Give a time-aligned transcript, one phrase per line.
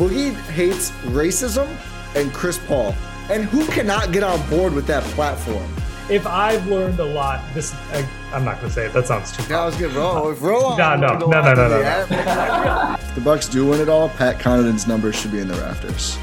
[0.00, 1.68] Boogie hates racism
[2.16, 2.94] and Chris Paul.
[3.28, 5.70] And who cannot get on board with that platform?
[6.08, 8.94] If I've learned a lot, this I, I'm not gonna say it.
[8.94, 9.54] That sounds too.
[9.54, 9.92] I was good.
[9.92, 12.96] Roll, if roll No, no, no, no, no, no, no.
[12.98, 16.16] If the Bucks do win it all, Pat Connaughton's numbers should be in the rafters.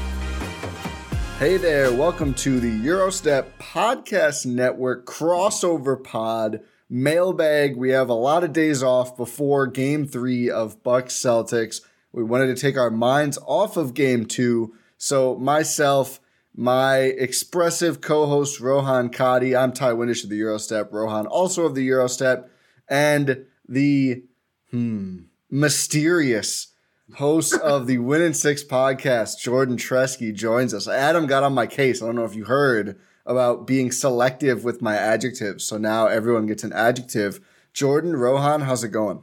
[1.38, 7.76] Hey there, welcome to the Eurostep Podcast Network crossover pod mailbag.
[7.76, 11.82] We have a lot of days off before game three of Bucks Celtics.
[12.12, 14.74] We wanted to take our minds off of game two.
[14.96, 16.20] So myself,
[16.54, 21.88] my expressive co-host Rohan Kadi, I'm Ty Windish of the Eurostep, Rohan also of the
[21.88, 22.48] Eurostep,
[22.88, 24.24] and the
[24.70, 25.18] hmm,
[25.50, 26.68] mysterious
[27.14, 30.88] host of the Win and Six podcast, Jordan Tresky, joins us.
[30.88, 32.02] Adam got on my case.
[32.02, 35.64] I don't know if you heard about being selective with my adjectives.
[35.64, 37.40] So now everyone gets an adjective.
[37.72, 39.22] Jordan, Rohan, how's it going?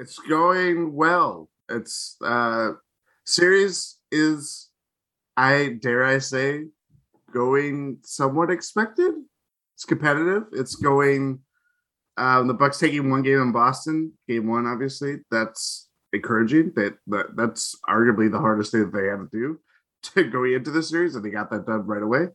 [0.00, 1.48] It's going well.
[1.68, 2.72] It's uh
[3.26, 4.70] series is
[5.36, 6.66] I dare I say
[7.32, 9.12] going somewhat expected.
[9.74, 10.44] It's competitive.
[10.52, 11.40] It's going
[12.16, 15.16] um the Bucks taking one game in Boston, game one obviously.
[15.32, 16.72] That's encouraging.
[16.76, 19.58] That, that that's arguably the hardest thing that they had to do
[20.14, 22.28] to go into the series, and they got that done right away.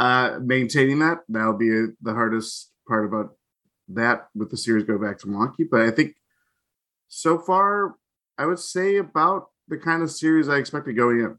[0.00, 1.70] Uh maintaining that, that'll be
[2.02, 3.36] the hardest part about
[3.88, 5.68] that with the series go back to Milwaukee.
[5.70, 6.16] But I think
[7.14, 7.94] so far,
[8.38, 11.38] I would say about the kind of series I expected going in.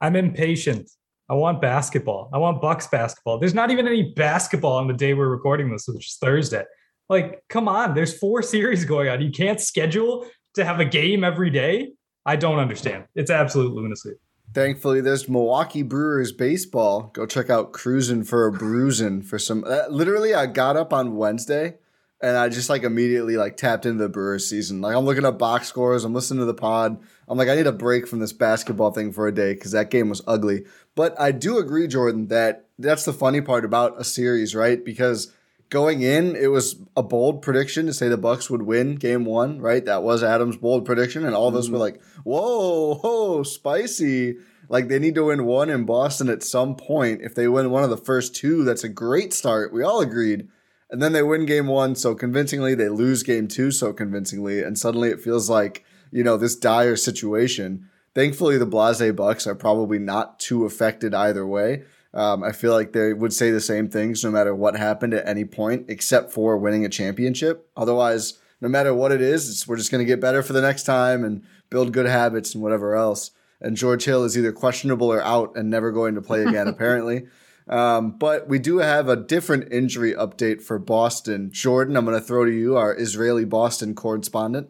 [0.00, 0.90] I'm impatient.
[1.28, 2.28] I want basketball.
[2.32, 3.38] I want Bucks basketball.
[3.38, 6.64] There's not even any basketball on the day we're recording this, which is Thursday.
[7.08, 9.22] Like, come on, there's four series going on.
[9.22, 11.92] You can't schedule to have a game every day.
[12.26, 13.04] I don't understand.
[13.14, 14.14] It's absolute lunacy.
[14.52, 17.10] Thankfully, there's Milwaukee Brewers baseball.
[17.12, 19.62] Go check out Cruising for a Bruising for some.
[19.64, 21.76] Uh, literally, I got up on Wednesday
[22.22, 24.80] and I just like immediately like tapped into the Brewers season.
[24.80, 26.98] Like I'm looking up box scores, I'm listening to the pod.
[27.26, 29.90] I'm like, I need a break from this basketball thing for a day because that
[29.90, 30.64] game was ugly.
[30.94, 34.84] But I do agree, Jordan, that that's the funny part about a series, right?
[34.84, 35.32] Because
[35.70, 39.60] going in, it was a bold prediction to say the Bucks would win game one,
[39.60, 39.84] right?
[39.84, 41.82] That was Adam's bold prediction, and all of us were mm-hmm.
[41.82, 44.36] like, "Whoa, whoa, spicy!"
[44.68, 47.22] Like they need to win one in Boston at some point.
[47.22, 49.72] If they win one of the first two, that's a great start.
[49.72, 50.48] We all agreed.
[50.90, 54.76] And then they win game one so convincingly, they lose game two so convincingly, and
[54.76, 57.88] suddenly it feels like, you know, this dire situation.
[58.14, 61.84] Thankfully, the Blase Bucks are probably not too affected either way.
[62.12, 65.28] Um, I feel like they would say the same things no matter what happened at
[65.28, 67.70] any point, except for winning a championship.
[67.76, 70.82] Otherwise, no matter what it is, we're just going to get better for the next
[70.82, 73.30] time and build good habits and whatever else.
[73.60, 77.28] And George Hill is either questionable or out and never going to play again, apparently.
[77.70, 81.50] Um, but we do have a different injury update for Boston.
[81.52, 84.68] Jordan, I'm going to throw to you, our Israeli Boston correspondent.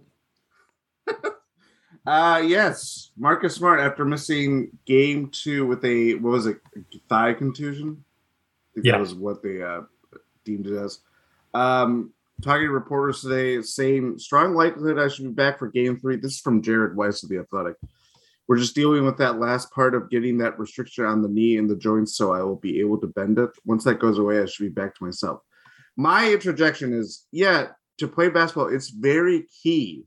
[2.07, 6.57] Uh yes, Marcus Smart after missing game two with a what was it
[7.11, 8.03] thigh contusion?
[8.03, 8.93] I think Yeah.
[8.93, 9.83] that was what they uh,
[10.45, 11.01] deemed it as.
[11.53, 16.17] Um, talking to reporters today, saying strong likelihood I should be back for game three.
[16.17, 17.77] This is from Jared Weiss of the Athletic.
[18.51, 21.71] We're just dealing with that last part of getting that restriction on the knee and
[21.71, 23.51] the joints, so I will be able to bend it.
[23.65, 25.41] Once that goes away, I should be back to myself.
[25.97, 27.69] My interjection is, yeah,
[27.99, 30.03] to play basketball, it's very key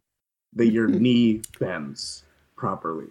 [0.55, 2.25] that your knee bends
[2.57, 3.05] properly.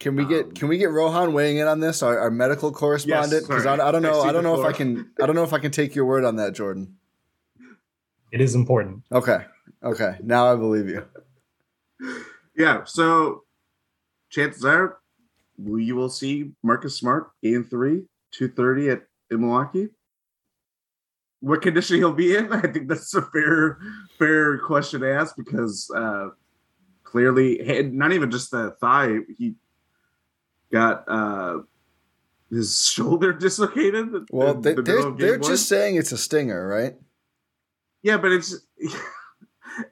[0.00, 2.72] Can we get Um, can we get Rohan weighing in on this, our, our medical
[2.72, 3.46] correspondent?
[3.46, 3.80] Because sorry.
[3.80, 5.44] I, I don't know see I don't the know if I can I don't know
[5.44, 6.96] if I can take your word on that, Jordan.
[8.32, 9.02] It is important.
[9.12, 9.44] Okay,
[9.84, 11.04] okay, now I believe you.
[12.56, 13.44] Yeah, so
[14.30, 14.98] chances are
[15.58, 19.88] we will see Marcus Smart game three, two thirty at in Milwaukee.
[21.40, 22.52] What condition he'll be in?
[22.52, 23.78] I think that's a fair
[24.18, 26.28] fair question to ask because uh
[27.04, 29.54] clearly not even just the thigh, he
[30.72, 31.58] got uh
[32.50, 34.28] his shoulder dislocated.
[34.30, 36.94] Well, they, the they're, they're just saying it's a stinger, right?
[38.02, 38.54] Yeah, but it's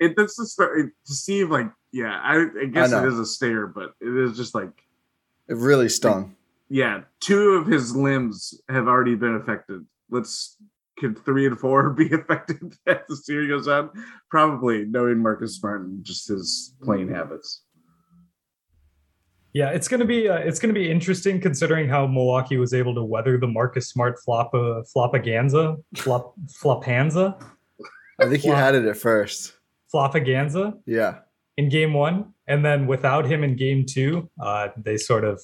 [0.01, 3.05] it that's the start to see if like yeah, I, I guess know.
[3.05, 4.71] it is a stare, but it is just like
[5.49, 6.35] It really stung.
[6.69, 9.85] yeah, two of his limbs have already been affected.
[10.11, 10.57] Let's
[10.99, 13.91] could three and four be affected as the series goes on?
[14.31, 17.63] Probably, knowing Marcus Smart and just his playing habits.
[19.53, 23.03] Yeah, it's gonna be uh, it's gonna be interesting considering how Milwaukee was able to
[23.03, 27.43] weather the Marcus Smart flop uh, flopaganza flop flopanza
[28.21, 29.56] I think you had it at first.
[29.93, 31.19] Flopaganza Yeah.
[31.57, 35.41] in game one, and then without him in game two, uh, they sort of,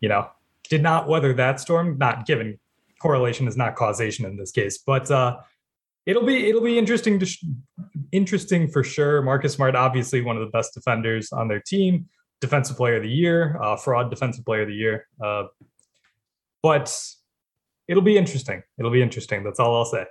[0.00, 0.28] you know,
[0.70, 1.96] did not weather that storm.
[1.98, 2.58] Not given
[3.00, 5.36] correlation is not causation in this case, but uh,
[6.06, 7.44] it'll be it'll be interesting to sh-
[8.12, 9.22] interesting for sure.
[9.22, 12.06] Marcus Smart, obviously one of the best defenders on their team,
[12.40, 15.06] defensive player of the year, uh, fraud defensive player of the year.
[15.22, 15.44] Uh,
[16.62, 16.92] but
[17.86, 18.62] it'll be interesting.
[18.78, 19.44] It'll be interesting.
[19.44, 20.04] That's all I'll say.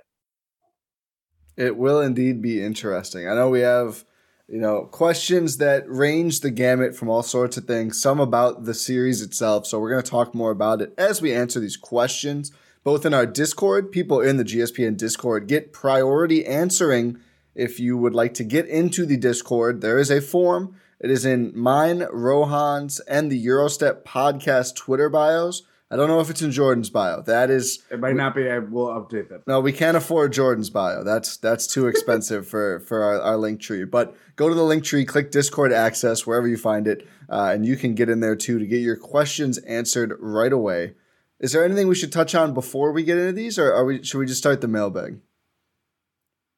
[1.58, 3.28] It will indeed be interesting.
[3.28, 4.04] I know we have,
[4.46, 8.74] you know, questions that range the gamut from all sorts of things, some about the
[8.74, 9.66] series itself.
[9.66, 12.52] So we're going to talk more about it as we answer these questions,
[12.84, 13.90] both in our Discord.
[13.90, 17.18] People in the GSPN Discord get priority answering.
[17.56, 20.76] If you would like to get into the Discord, there is a form.
[21.00, 25.64] It is in mine, Rohan's, and the Eurostep podcast Twitter bios.
[25.90, 27.22] I don't know if it's in Jordan's bio.
[27.22, 28.50] That is It might not be.
[28.50, 29.46] I will update that.
[29.46, 31.02] no, we can't afford Jordan's bio.
[31.02, 33.84] That's that's too expensive for for our, our link tree.
[33.84, 37.64] But go to the link tree, click Discord access wherever you find it, uh, and
[37.64, 40.94] you can get in there too to get your questions answered right away.
[41.40, 44.02] Is there anything we should touch on before we get into these, or are we
[44.02, 45.20] should we just start the mailbag?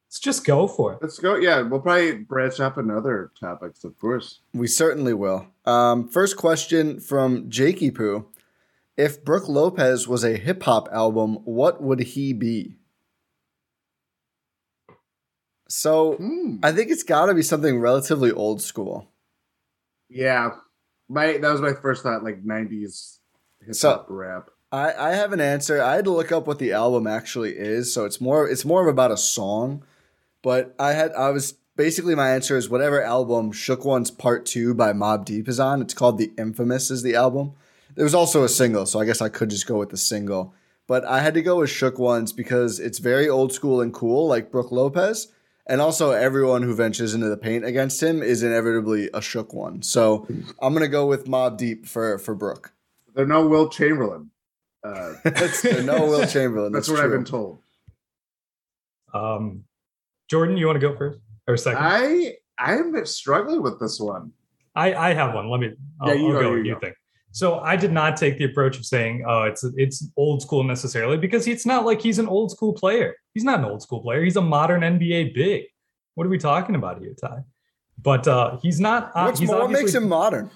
[0.08, 0.98] Let's just go for it.
[1.00, 1.36] Let's go.
[1.36, 4.40] Yeah, we'll probably branch up in other topics, of course.
[4.52, 5.46] We certainly will.
[5.66, 8.26] Um, first question from Jakey Poo:
[9.00, 12.76] If Brook Lopez was a hip hop album, what would he be?
[15.69, 16.56] So Hmm.
[16.62, 19.08] I think it's got to be something relatively old school.
[20.08, 20.50] Yeah,
[21.08, 22.25] my that was my first thought.
[22.25, 23.19] Like '90s
[23.64, 24.50] hip So- hop rap.
[24.73, 25.82] I, I have an answer.
[25.82, 28.82] I had to look up what the album actually is, so it's more it's more
[28.82, 29.82] of about a song.
[30.43, 34.75] But I had I was basically my answer is whatever album Shook One's Part Two
[34.75, 35.81] by Mobb Deep is on.
[35.82, 37.55] It's called The Infamous is the album.
[38.00, 40.55] There was also a single, so I guess I could just go with the single.
[40.87, 44.26] But I had to go with Shook Ones because it's very old school and cool,
[44.26, 45.29] like Brook Lopez.
[45.67, 49.82] And also everyone who ventures into the paint against him is inevitably a shook one.
[49.82, 50.26] So
[50.62, 52.73] I'm gonna go with Mobb Deep for for Brook.
[53.14, 54.31] They're no Wilt Chamberlain.
[54.82, 56.73] Uh, That's no Wilt Chamberlain.
[56.73, 57.58] That's, That's, what I've been told.
[59.12, 59.64] Um,
[60.31, 61.82] Jordan, you want to go first or second?
[61.82, 64.32] I I'm struggling with this one.
[64.75, 65.50] I, I have one.
[65.50, 65.75] Let me.
[66.00, 66.55] I'll, Yeah, you I'll go, go.
[66.55, 66.94] you you think?
[67.32, 71.16] So I did not take the approach of saying, "Oh, it's it's old school necessarily,"
[71.16, 73.14] because it's not like he's an old school player.
[73.34, 74.24] He's not an old school player.
[74.24, 75.64] He's a modern NBA big.
[76.14, 77.44] What are we talking about here, Ty?
[78.02, 79.12] But uh, he's not.
[79.14, 80.50] Uh, he's more, what makes him modern?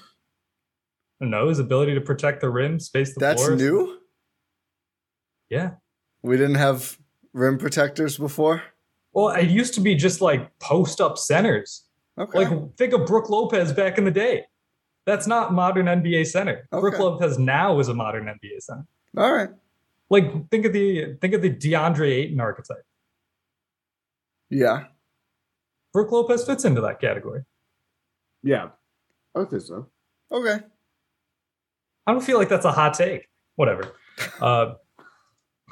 [1.21, 3.57] Know his ability to protect the rim, space the That's floor.
[3.57, 3.99] new.
[5.49, 5.73] Yeah.
[6.23, 6.99] We didn't have
[7.33, 8.63] rim protectors before.
[9.13, 11.85] Well, it used to be just like post up centers.
[12.19, 12.47] Okay.
[12.47, 14.45] Like think of Brook Lopez back in the day.
[15.07, 16.67] That's not modern NBA center.
[16.71, 17.03] Brook Okay.
[17.03, 18.87] Lopez now is a modern NBA center.
[19.17, 19.51] All right.
[20.11, 22.85] Like think of the think of the DeAndre Ayton archetype.
[24.51, 24.85] Yeah.
[25.93, 27.43] Brook Lopez fits into that category.
[28.43, 28.71] Yeah,
[29.35, 29.89] I would think so.
[30.31, 30.59] Okay.
[32.07, 33.29] I don't feel like that's a hot take.
[33.57, 33.93] Whatever.
[34.41, 34.75] Uh,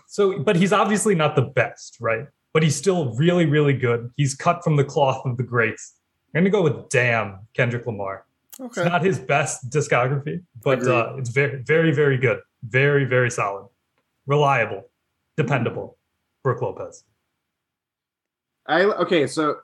[0.09, 2.27] so, but he's obviously not the best, right?
[2.53, 4.11] But he's still really, really good.
[4.17, 5.95] He's cut from the cloth of the greats.
[6.35, 8.27] I'm gonna go with Damn Kendrick Lamar.
[8.61, 12.41] It's not his best discography, but uh, it's very, very, very good.
[12.63, 13.69] Very, very solid,
[14.27, 14.89] reliable,
[15.37, 15.97] dependable.
[16.43, 17.05] Brook Lopez.
[18.67, 19.27] I okay.
[19.27, 19.57] So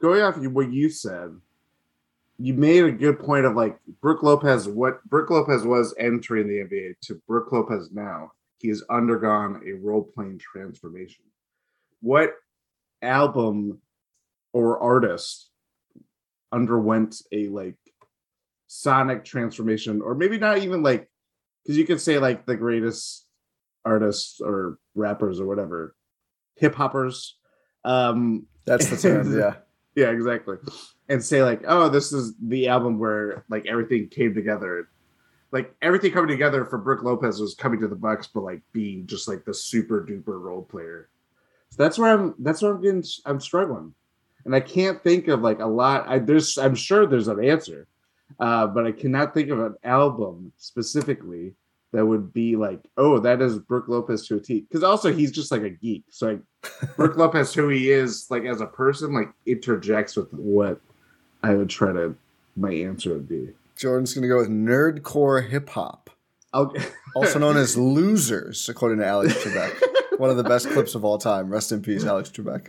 [0.00, 1.30] going off what you said,
[2.38, 4.68] you made a good point of like Brook Lopez.
[4.68, 8.32] What Brook Lopez was entering the NBA to Brook Lopez now.
[8.58, 11.24] He has undergone a role playing transformation.
[12.00, 12.34] What
[13.02, 13.80] album
[14.52, 15.50] or artist
[16.52, 17.76] underwent a like
[18.74, 21.10] sonic transformation, or maybe not even like
[21.62, 23.26] because you could say like the greatest
[23.84, 25.94] artists or rappers or whatever,
[26.56, 27.36] hip hoppers.
[27.84, 29.38] Um, That's the term.
[29.38, 29.56] Yeah.
[29.94, 30.56] yeah, exactly.
[31.08, 34.88] And say like, oh, this is the album where like everything came together.
[35.50, 39.06] Like everything coming together for Brook Lopez was coming to the Bucks, but like being
[39.06, 41.10] just like the super duper role player.
[41.68, 42.34] So that's where I'm.
[42.38, 43.04] That's where I'm getting.
[43.26, 43.94] I'm struggling,
[44.46, 46.08] and I can't think of like a lot.
[46.08, 46.56] I there's.
[46.56, 47.86] I'm sure there's an answer,
[48.40, 51.54] uh, but I cannot think of an album specifically
[51.92, 54.60] that would be like, oh, that is Brook Lopez to a T.
[54.60, 56.04] Because also he's just like a geek.
[56.10, 56.40] So like
[56.96, 60.80] Brook Lopez, who he is, like as a person, like interjects with what
[61.42, 62.16] I would try to
[62.56, 63.50] my answer would be.
[63.76, 66.10] Jordan's gonna go with nerdcore hip hop,
[67.14, 70.18] also known as losers, according to Alex Trebek.
[70.18, 71.50] One of the best clips of all time.
[71.50, 72.68] Rest in peace, Alex Trebek.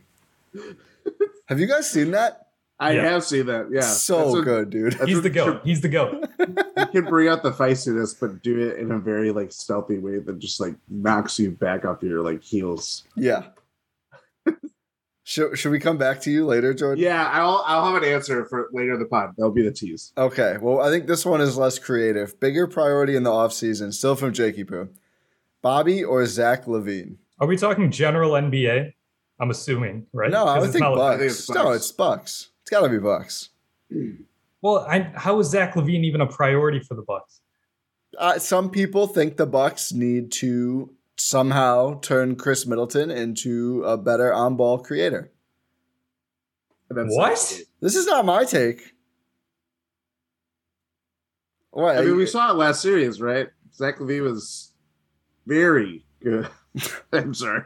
[1.48, 2.48] Have you guys seen that?
[2.84, 3.10] I Yeah.
[3.10, 3.68] have seen that.
[3.72, 4.94] Yeah, so That's what- good, dude.
[5.06, 5.62] He's the goat.
[5.64, 6.26] He's the goat.
[6.94, 10.20] You can bring out the feistiness, but do it in a very like stealthy way
[10.20, 13.04] that just like knocks you back off your like heels.
[13.16, 13.46] Yeah.
[15.24, 17.04] should, should we come back to you later, Jordan?
[17.04, 19.32] Yeah, I'll I'll have an answer for later in the pod.
[19.38, 20.12] That'll be the tease.
[20.18, 20.58] Okay.
[20.62, 22.40] Well, I think this one is less creative.
[22.40, 24.90] Bigger priority in the offseason, still from Jakey Poo.
[25.62, 27.16] Bobby or Zach LaVine?
[27.40, 28.92] Are we talking general NBA?
[29.40, 30.30] I'm assuming, right?
[30.30, 31.50] No, I 'Cause would think not like- Bucks.
[31.50, 32.50] I think No, it's Bucks.
[32.64, 33.50] It's got to be Bucks.
[34.62, 37.42] Well, I, how is Zach LaVine even a priority for the Bucks?
[38.18, 44.34] Uh, some people think the Bucks need to somehow turn Khris Middleton into a better
[44.34, 45.32] on-ball creator.
[46.90, 47.62] That's What?
[47.82, 48.94] This is not my take.
[51.72, 51.98] What?
[51.98, 53.50] I mean, we saw it last series, right?
[53.76, 54.72] Zach LaVine was
[55.48, 56.48] very good.
[57.12, 57.64] I'm sorry.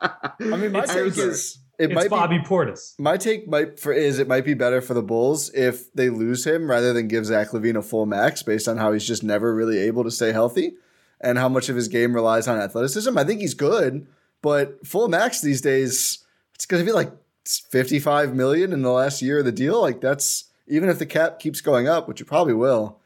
[0.00, 2.98] I mean, my It's- take was- is it it's might Bobby be Portis.
[2.98, 6.46] my take might for is it might be better for the Bulls if they lose
[6.46, 9.54] him rather than give Zach LaVine a full max based on how he's just never
[9.54, 10.74] really able to stay healthy
[11.20, 13.16] and how much of his game relies on athleticism.
[13.18, 14.06] I think he's good,
[14.42, 16.24] but full max these days
[16.54, 17.12] it's going to be like
[17.44, 19.80] 55 million in the last year of the deal.
[19.80, 22.98] Like that's even if the cap keeps going up, which it probably will.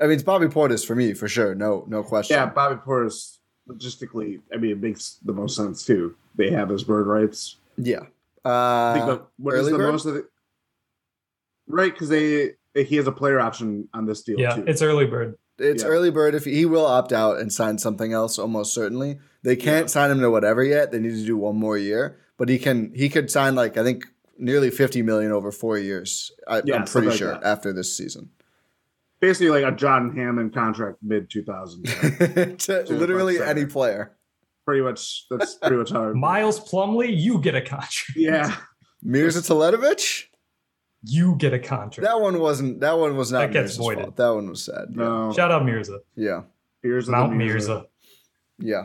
[0.00, 1.54] I mean, it's Bobby Portis for me for sure.
[1.54, 2.36] No, no question.
[2.36, 6.16] yeah, Bobby Portis, logistically, I mean, it makes the most sense too.
[6.34, 7.56] They have his bird rights.
[7.78, 8.00] Yeah.
[8.44, 9.90] I think Uh, the, what is the bird?
[9.92, 10.28] most of the
[11.66, 11.92] right?
[11.92, 14.64] Because they he has a player option on this deal Yeah, too.
[14.66, 15.36] it's early bird.
[15.58, 15.88] it's Yeah.
[15.88, 16.34] early bird.
[16.34, 19.88] If he will opt out and sign something else, almost certainly they can't Yeah.
[19.88, 20.92] sign him to whatever yet.
[20.92, 22.92] They need to do one more year, but he can.
[22.94, 24.04] He could sign like I think
[24.38, 26.30] nearly fifty million over four years.
[26.46, 27.44] I, Yeah, I'm pretty something like sure that.
[27.44, 28.30] after this season.
[29.18, 31.84] basically like a John Hammond contract mid 2000.
[32.58, 34.12] to literally any player.
[34.66, 36.08] Pretty much that's pretty much how.
[36.10, 38.12] it- Miles Plumlee, you get a contract.
[38.16, 38.54] Yeah,
[39.02, 40.24] Mirza Teletovic.
[41.08, 42.04] You get a contract.
[42.04, 42.80] That one wasn't.
[42.80, 44.04] That one was not That gets Mirza's voided.
[44.04, 44.16] fault.
[44.16, 44.86] That one was sad.
[44.90, 44.96] Yeah.
[45.02, 45.32] no.
[45.32, 46.00] Shout out Mirza.
[46.16, 46.42] yeah.
[46.82, 47.68] Here's the Mount Mirza.
[47.68, 47.86] Mirza.
[48.58, 48.84] Yeah.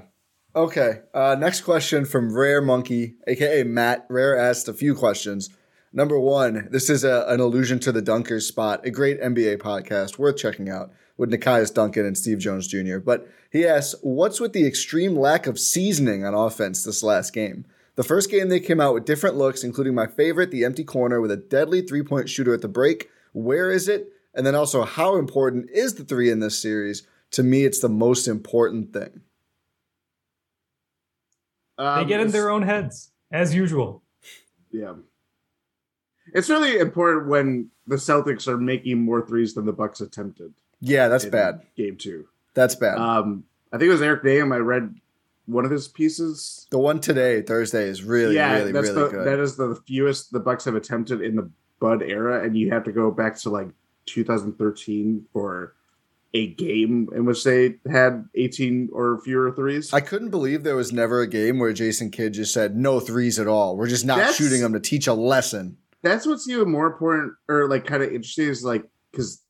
[0.55, 0.99] Okay.
[1.13, 4.05] Uh, next question from Rare Monkey, aka Matt.
[4.09, 5.49] Rare asked a few questions.
[5.93, 10.17] Number one, this is a, an allusion to the Dunkers spot, a great NBA podcast
[10.17, 12.97] worth checking out with Nekias Duncan and Steve Jones Jr.
[12.97, 17.65] But he asks, What's with the extreme lack of seasoning on offense this last game?
[17.95, 21.19] The first game they came out with different looks, including my favorite, the empty corner
[21.19, 23.09] with a deadly three point shooter at the break.
[23.33, 24.11] Where is it?
[24.33, 27.03] And then also, how important is the three in this series?
[27.31, 29.21] To me, it's the most important thing.
[31.77, 34.03] They Um, get in their own heads, as usual.
[34.71, 34.95] Yeah.
[36.33, 40.53] It's really important when the Celtics are making more threes than the Bucks attempted.
[40.81, 41.61] Yeah, that's bad.
[41.77, 42.27] Game two.
[42.53, 42.97] That's bad.
[42.97, 44.53] Um, I think it was Eric Nehm.
[44.53, 44.95] I read
[45.45, 46.67] one of his pieces.
[46.71, 49.27] the one today, Thursday, is really, yeah, really, that's really the good.
[49.27, 52.83] that is the fewest the Bucks have attempted in the Bud era, and you have
[52.85, 53.69] to go back to like
[54.05, 55.75] 2013 for
[56.33, 59.93] a game in which they had 18 or fewer threes.
[59.93, 63.37] I couldn't believe there was never a game where Jason Kidd just said no threes
[63.37, 63.75] at all.
[63.75, 65.77] We're just not That's- shooting them to teach a lesson.
[66.03, 69.41] that's what's even more important or like kind of interesting is like because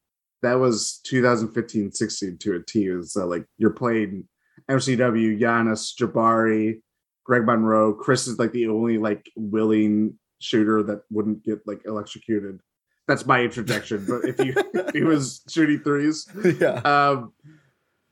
[0.41, 4.27] that was 2015 16 to a T is uh, like you're playing
[4.69, 6.81] MCW, Giannis, Jabari,
[7.23, 7.93] Greg Monroe.
[7.93, 12.59] Khris is like the only like willing shooter that wouldn't get like electrocuted.
[13.07, 14.05] That's my interjection.
[14.07, 16.27] But if you if he was shooting threes,
[16.59, 16.81] yeah.
[16.83, 17.33] um,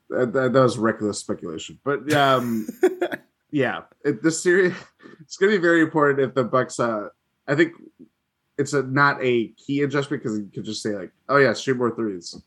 [0.10, 1.80] that, that, that was reckless speculation.
[1.84, 2.68] But um,
[3.52, 4.74] yeah, it, this series
[5.22, 6.80] it's going to be very important if the Bucks.
[6.80, 7.10] Uh,
[7.48, 7.74] I think
[8.60, 11.78] it's a, not a key adjustment because you could just say like, oh yeah, shoot
[11.78, 12.40] more threes.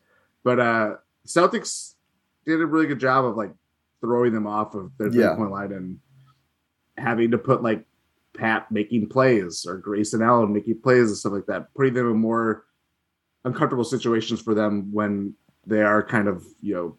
[0.45, 1.95] But uh, Celtics
[2.45, 3.53] did a really good job of like
[4.01, 5.99] throwing them off of their three point line and
[6.99, 7.85] having to put like
[8.37, 12.19] Pat making plays or Grayson Allen making plays and stuff like that, putting them in
[12.19, 12.67] more
[13.45, 15.35] uncomfortable situations for them when
[15.67, 16.97] they are kind of you know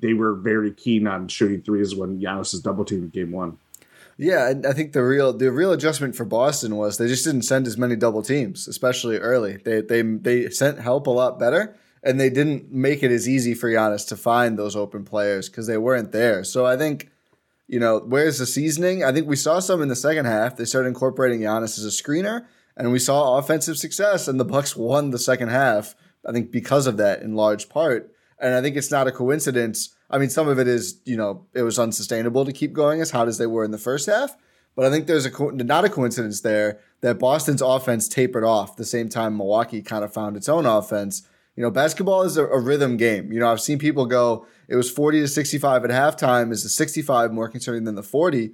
[0.00, 3.58] they were very keen on shooting threes when Giannis is double teamed game one.
[4.16, 7.66] Yeah, I think the real the real adjustment for Boston was they just didn't send
[7.66, 9.56] as many double teams, especially early.
[9.56, 13.54] They they they sent help a lot better, and they didn't make it as easy
[13.54, 16.44] for Giannis to find those open players because they weren't there.
[16.44, 17.10] So I think,
[17.66, 19.02] you know, where's the seasoning?
[19.02, 20.56] I think we saw some in the second half.
[20.56, 24.76] They started incorporating Giannis as a screener, and we saw offensive success, and the Bucks
[24.76, 25.96] won the second half.
[26.26, 29.94] I think because of that in large part, and I think it's not a coincidence
[30.10, 33.10] I mean, some of it is, you know, it was unsustainable to keep going as
[33.10, 34.36] hot as they were in the first half.
[34.76, 38.76] But I think there's a co- not a coincidence there that Boston's offense tapered off
[38.76, 41.26] the same time Milwaukee kind of found its own offense.
[41.56, 43.32] You know, basketball is a, a rhythm game.
[43.32, 46.50] You know, I've seen people go, it was 40 to 65 at halftime.
[46.50, 48.50] Is the 65 more concerning than the 40?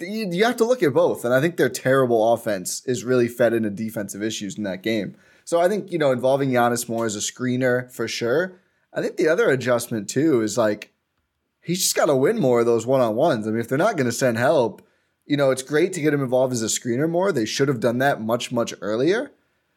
[0.00, 1.24] You, you have to look at both.
[1.24, 5.16] And I think their terrible offense is really fed into defensive issues in that game.
[5.44, 8.60] So I think, you know, involving Giannis more as a screener for sure.
[8.92, 10.92] I think the other adjustment too is like
[11.62, 13.46] he's just got to win more of those one on ones.
[13.46, 14.82] I mean, if they're not going to send help,
[15.26, 17.30] you know, it's great to get him involved as a screener more.
[17.30, 19.32] They should have done that much, much earlier.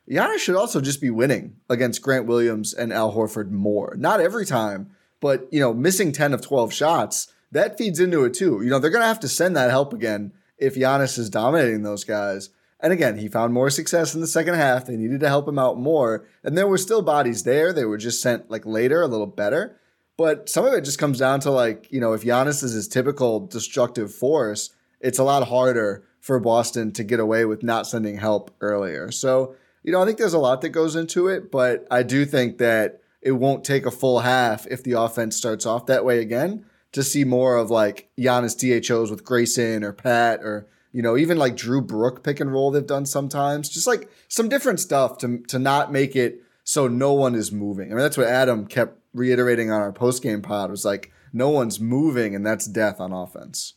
[0.10, 3.96] Giannis should also just be winning against Grant Williams and Al Horford more.
[3.98, 8.34] Not every time, but, you know, missing 10 of 12 shots, that feeds into it
[8.34, 8.62] too.
[8.62, 11.84] You know, they're going to have to send that help again if Giannis is dominating
[11.84, 12.50] those guys.
[12.82, 14.86] And again, he found more success in the second half.
[14.86, 16.26] They needed to help him out more.
[16.44, 17.72] And there were still bodies there.
[17.72, 19.80] They were just sent like later, a little better.
[20.18, 22.88] But some of it just comes down to like, you know, if Giannis is his
[22.88, 28.18] typical destructive force, it's a lot harder for Boston to get away with not sending
[28.18, 29.12] help earlier.
[29.12, 32.26] So, you know, I think there's a lot that goes into it, but I do
[32.26, 36.20] think that it won't take a full half if the offense starts off that way
[36.20, 41.18] again to see more of like Giannis DHOs with Grayson or Pat or you know,
[41.18, 43.70] even like Jrue Brook pick and roll they've done sometimes.
[43.70, 47.88] Just like some different stuff to to not make it so no one is moving.
[47.88, 51.50] I mean, that's what Adam kept reiterating on our post game pod was like no
[51.50, 53.76] one's moving and that's death on offense.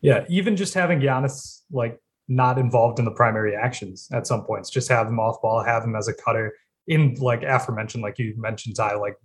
[0.00, 4.70] Yeah, even just having Giannis like not involved in the primary actions at some points,
[4.70, 6.54] just have him off ball, have him as a cutter
[6.86, 9.16] in like aforementioned, like you mentioned, Ty, like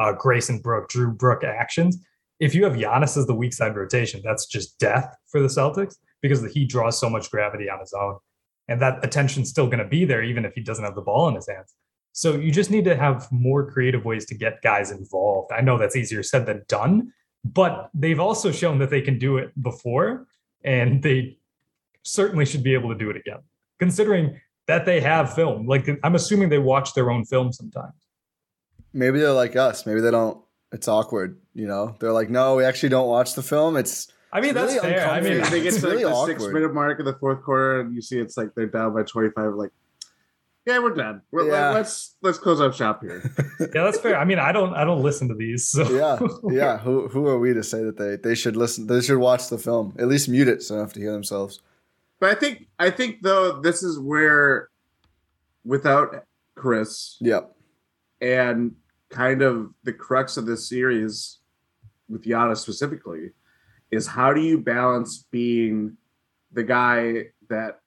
[0.00, 1.98] uh, Grayson Brook, Jrue Brook actions.
[2.40, 5.96] If you have Giannis as the weak side rotation, that's just death for the Celtics
[6.24, 8.16] because he draws so much gravity on his own.
[8.66, 11.28] And that attention's still going to be there, even if he doesn't have the ball
[11.28, 11.74] in his hands.
[12.12, 15.52] So you just need to have more creative ways to get guys involved.
[15.52, 17.12] I know that's easier said than done,
[17.44, 20.26] but they've also shown that they can do it before,
[20.64, 21.36] and they
[22.04, 23.40] certainly should be able to do it again,
[23.78, 25.66] considering that they have film.
[25.66, 27.92] Like I'm assuming they watch their own film sometimes.
[28.94, 29.84] Maybe they're like us.
[29.84, 30.42] Maybe they don't.
[30.72, 31.96] It's awkward, you know.
[32.00, 33.76] They're like, no, we actually don't watch the film.
[33.76, 35.08] It's I mean, that's really fair.
[35.08, 36.40] I mean, they get to like the awkward.
[36.40, 39.04] six minute mark of the fourth quarter, and you see it's like they're down by
[39.04, 39.54] twenty five.
[39.54, 39.70] Like,
[40.66, 41.22] yeah, we're done.
[41.30, 41.70] We're, yeah.
[41.70, 43.32] Let's let's close up shop here.
[43.60, 44.18] yeah, that's fair.
[44.18, 45.68] I mean, I don't I don't listen to these.
[45.68, 45.88] So.
[45.88, 46.18] Yeah,
[46.52, 46.78] yeah.
[46.78, 48.88] Who who are we to say that they they should listen?
[48.88, 49.94] They should watch the film.
[50.00, 51.60] At least mute it so they have to hear themselves.
[52.18, 54.68] But I think I think though this is where,
[55.64, 56.24] without
[56.56, 57.54] Khris, yep,
[58.20, 58.74] and
[59.10, 61.38] kind of the crux of this series
[62.08, 63.30] with Yana specifically
[63.90, 65.96] is how do you balance being
[66.52, 67.80] the guy that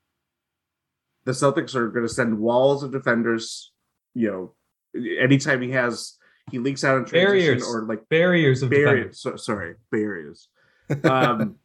[1.25, 3.71] the Celtics are going to send walls of defenders,
[4.13, 6.17] you know, anytime he has
[6.49, 7.67] he leaks out in transition barriers.
[7.67, 9.19] or like barriers of barriers.
[9.19, 10.49] So, sorry, barriers.
[11.03, 11.57] Um,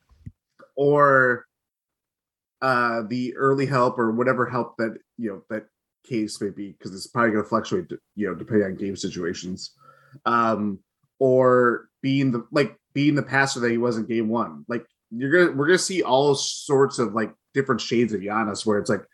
[0.75, 1.47] or
[2.61, 5.67] uh, the early help or whatever help that you know that
[6.05, 9.77] case may be because it's probably going to fluctuate, you know, depending on game situations.
[10.27, 10.81] Um,
[11.21, 14.65] or being the like being the passer that he was in game one.
[14.69, 18.79] Like you're gonna we're gonna see all sorts of like different shades of Giannis where
[18.79, 19.05] it's like,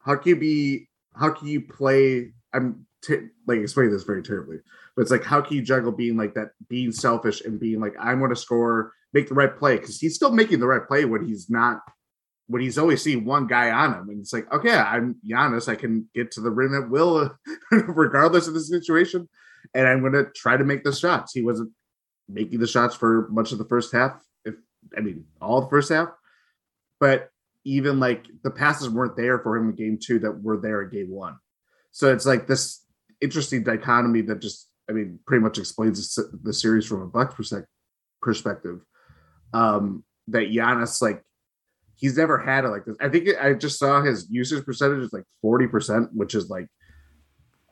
[0.00, 2.32] how can you be how can you play?
[2.52, 4.58] I'm t- like explaining this very terribly,
[4.96, 7.94] but it's like how can you juggle being like that, being selfish and being like
[8.00, 11.24] I'm to score, make the right play because he's still making the right play when
[11.24, 11.80] he's not
[12.46, 15.76] when he's always seeing one guy on him, and it's like okay, I'm Giannis, I
[15.76, 17.34] can get to the rim at will
[17.70, 19.28] regardless of the situation,
[19.74, 21.32] and I'm going to try to make the shots.
[21.32, 21.72] He wasn't
[22.28, 24.22] making the shots for much of the first half.
[24.44, 24.54] If
[24.96, 26.08] I mean all the first half,
[27.00, 27.30] but
[27.64, 30.90] even like the passes weren't there for him in game two that were there in
[30.90, 31.36] game one.
[31.92, 32.84] So it's like this
[33.20, 37.34] interesting dichotomy that just, I mean, pretty much explains the series from a Bucks
[38.20, 38.80] perspective.
[39.52, 41.22] Um, that Giannis, like,
[41.96, 42.96] he's never had it like this.
[43.00, 46.66] I think I just saw his usage percentage is like 40%, which is like,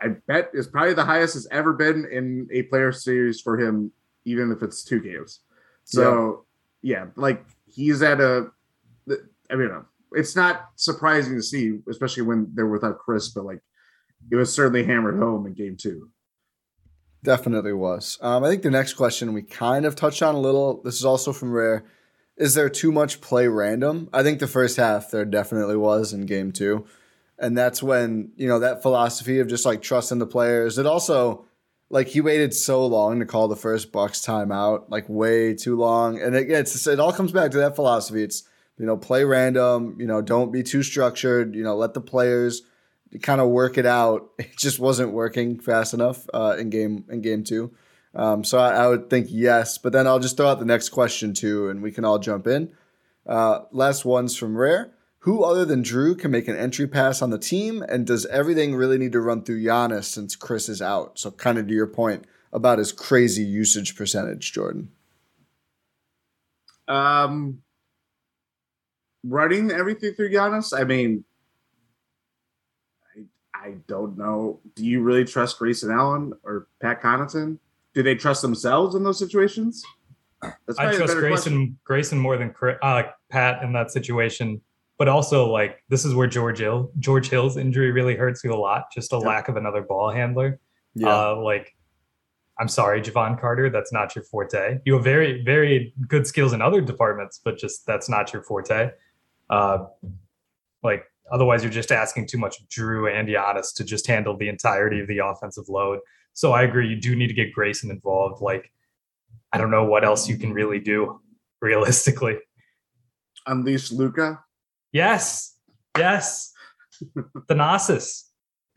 [0.00, 3.92] I bet is probably the highest it's ever been in a player series for him
[4.24, 5.40] even if it's two games.
[5.84, 6.46] So
[6.82, 8.46] yeah, yeah like he's at a.
[9.50, 9.70] I mean,
[10.12, 13.60] it's not surprising to see, especially when they're without Khris, But like,
[14.30, 16.10] it was certainly hammered home in game two.
[17.22, 18.18] Definitely was.
[18.20, 20.82] Um, I think the next question we kind of touched on a little.
[20.82, 21.84] This is also from Rare.
[22.36, 24.08] Is there too much play random?
[24.12, 26.86] I think the first half there definitely was in game two.
[27.38, 30.78] And that's when, you know, that philosophy of just like trusting the players.
[30.78, 31.44] It also,
[31.92, 36.20] like, he waited so long to call the first Bucks timeout, like, way too long.
[36.20, 38.22] And it, it's, it all comes back to that philosophy.
[38.24, 38.44] It's,
[38.78, 42.62] you know, play random, you know, don't be too structured, you know, let the players
[43.20, 44.30] kind of work it out.
[44.38, 47.72] It just wasn't working fast enough uh, in game in game two.
[48.14, 50.90] Um, so I, I, would think yes, but then I'll just throw out the next
[50.90, 52.70] question too, and we can all jump in.
[53.26, 54.92] Uh, last one's from Rare.
[55.22, 58.74] Who other than Jrue can make an entry pass on the team, and does everything
[58.74, 61.16] really need to run through Giannis since Khris is out?
[61.16, 64.90] So kind of to your point about his crazy usage percentage, Jordan.
[66.88, 67.62] Um,
[69.22, 70.76] running everything through Giannis.
[70.76, 71.24] I mean,
[73.54, 74.58] I don't know.
[74.74, 77.58] Do you really trust Grayson Allen or Pat Connaughton?
[77.94, 79.84] Do they trust themselves in those situations?
[80.66, 81.78] That's I trust Grayson question.
[81.84, 84.60] Grayson more than uh, Pat in that situation.
[84.98, 88.56] But also, like this is where George Hill George Hill's injury really hurts you a
[88.56, 88.84] lot.
[88.92, 89.26] Just a yeah.
[89.26, 90.60] lack of another ball handler.
[90.94, 91.08] Yeah.
[91.08, 91.74] Uh, like,
[92.60, 94.78] I'm sorry, Jevon Carter, that's not your forte.
[94.84, 98.90] You have very very good skills in other departments, but just that's not your forte.
[99.50, 99.86] Uh,
[100.82, 104.48] like Otherwise, you're just asking too much of Jrue and Giannis to just handle the
[104.48, 106.00] entirety of the offensive load.
[106.34, 108.42] So I agree, you do need to get Grayson involved.
[108.42, 108.70] Like,
[109.52, 111.20] I don't know what else you can really do
[111.60, 112.38] realistically.
[113.46, 114.40] Unleash Luka.
[114.92, 115.56] Yes,
[115.96, 116.52] yes.
[117.48, 118.24] Thanasis.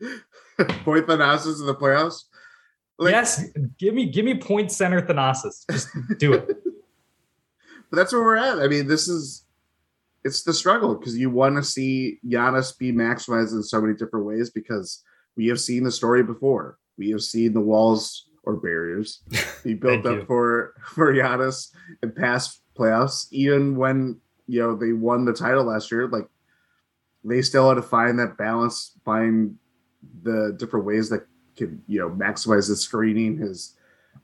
[0.00, 2.24] point Thanasis in the playoffs.
[2.98, 3.44] Like, yes,
[3.78, 5.64] give me give me point center Thanasis.
[5.70, 6.46] Just do it.
[7.90, 8.58] but that's where we're at.
[8.58, 9.44] I mean, this is
[10.24, 14.26] it's the struggle because you want to see Giannis be maximized in so many different
[14.26, 15.02] ways because
[15.36, 16.78] we have seen the story before.
[16.98, 19.22] We have seen the walls or barriers
[19.62, 20.24] be built up you.
[20.24, 21.68] for for Giannis
[22.02, 23.26] in past playoffs.
[23.30, 26.28] Even when you know they won the title last year, like
[27.24, 29.56] they still had to find that balance, find
[30.22, 33.74] the different ways that can you know maximize his screening, his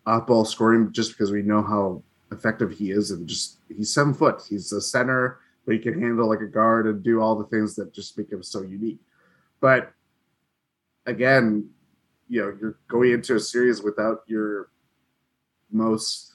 [0.07, 4.15] off ball scoring, just because we know how effective he is and just he's seven
[4.15, 4.43] foot.
[4.49, 7.75] He's a center but he can handle like a guard and do all the things
[7.77, 8.99] that just make him so unique.
[9.61, 9.93] But
[11.07, 11.71] again,
[12.29, 14.71] you know, you're going into a series without your
[15.71, 16.35] most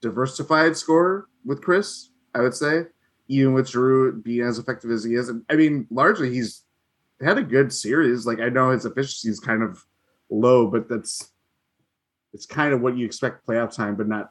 [0.00, 2.84] diversified scorer with Khris, I would say,
[3.28, 5.28] even with Jrue being as effective as he is.
[5.28, 6.62] And I mean, largely he's
[7.20, 8.26] had a good series.
[8.26, 9.84] Like I know his efficiency is kind of
[10.30, 11.30] low, but that's
[12.32, 14.30] it's kind of what you expect playoff time, but not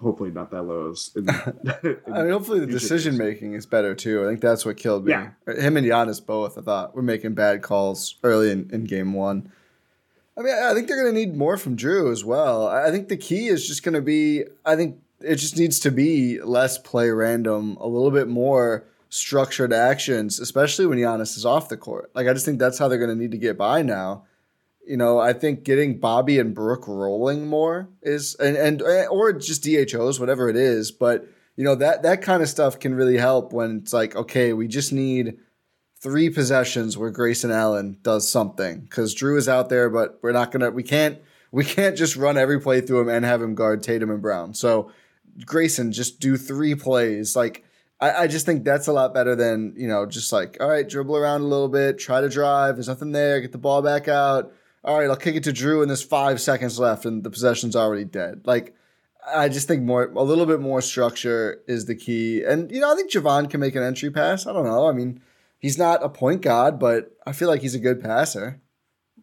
[0.00, 0.94] hopefully not that low.
[1.14, 1.28] In,
[1.82, 4.24] in I mean, hopefully the decision making is better too.
[4.24, 5.12] I think that's what killed me.
[5.12, 5.30] Yeah.
[5.46, 6.58] Him and Giannis both.
[6.58, 9.52] I thought were making bad calls early in, in game one.
[10.38, 12.66] I mean, I think they're going to need more from Jrue as well.
[12.66, 14.44] I think the key is just going to be.
[14.64, 19.72] I think it just needs to be less play random, a little bit more structured
[19.72, 22.10] actions, especially when Giannis is off the court.
[22.14, 24.24] Like I just think that's how they're going to need to get by now
[24.90, 29.32] you know, I think getting Bobby and Brook rolling more is and and eh, or
[29.32, 30.90] just DHOs, whatever it is.
[30.90, 34.52] But you know that that kind of stuff can really help when it's like, okay,
[34.52, 35.38] we just need
[36.00, 40.50] three possessions where Grayson Allen does something because Jrue is out there, but we're not
[40.50, 41.18] gonna, we can't,
[41.52, 44.54] we can't just run every play through him and have him guard Tatum and Brown.
[44.54, 44.90] So
[45.44, 47.64] Grayson, just do three plays, like.
[48.02, 50.88] I, I just think that's a lot better than, you know, just like, all right,
[50.88, 52.76] dribble around a little bit, try to drive.
[52.76, 53.42] There's nothing there.
[53.42, 56.40] Get the ball back out all right, I'll kick it to Jrue, and there's five
[56.40, 58.42] seconds left, and the possession's already dead.
[58.44, 58.74] Like,
[59.26, 62.42] I just think more, a little bit more structure is the key.
[62.42, 64.46] And you know, I think Jevon can make an entry pass.
[64.46, 64.88] I don't know.
[64.88, 65.20] I mean,
[65.58, 68.60] he's not a point guard, but I feel like he's a good passer.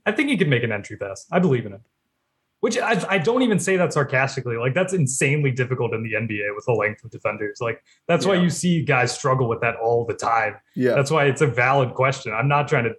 [0.05, 1.25] I think he can make an entry pass.
[1.31, 1.83] I believe in him.
[2.59, 4.57] Which I, I don't even say that sarcastically.
[4.57, 7.59] Like that's insanely difficult in the NBA with the length of defenders.
[7.61, 8.31] Like that's yeah.
[8.31, 10.55] why you see guys struggle with that all the time.
[10.75, 12.33] Yeah, that's why it's a valid question.
[12.33, 12.93] I'm not trying to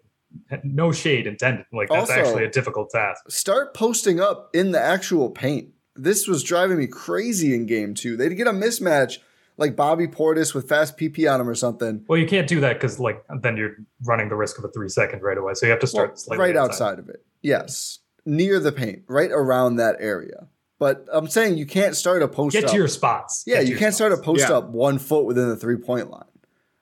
[0.62, 1.66] no shade intended.
[1.73, 3.31] Like that's also, actually a difficult task.
[3.31, 5.71] Start posting up in the actual paint.
[5.97, 8.16] This was driving me crazy in game two.
[8.16, 9.18] They'd get a mismatch
[9.57, 12.05] like Bobby Portis with fast PP on him or something.
[12.09, 14.88] Well, you can't do that because like then you're running the risk of a three
[14.88, 15.55] second right away.
[15.55, 16.92] So you have to start well, right outside.
[16.92, 17.25] outside of it.
[17.42, 20.49] Yes, near the paint, right around that area.
[20.79, 22.55] But I'm saying you can't start a post.
[22.55, 22.73] Up get up.
[22.73, 23.43] to your spots.
[23.47, 23.97] Yeah, you can't spots.
[23.97, 24.57] start a post yeah.
[24.57, 26.25] up one foot within the three point line.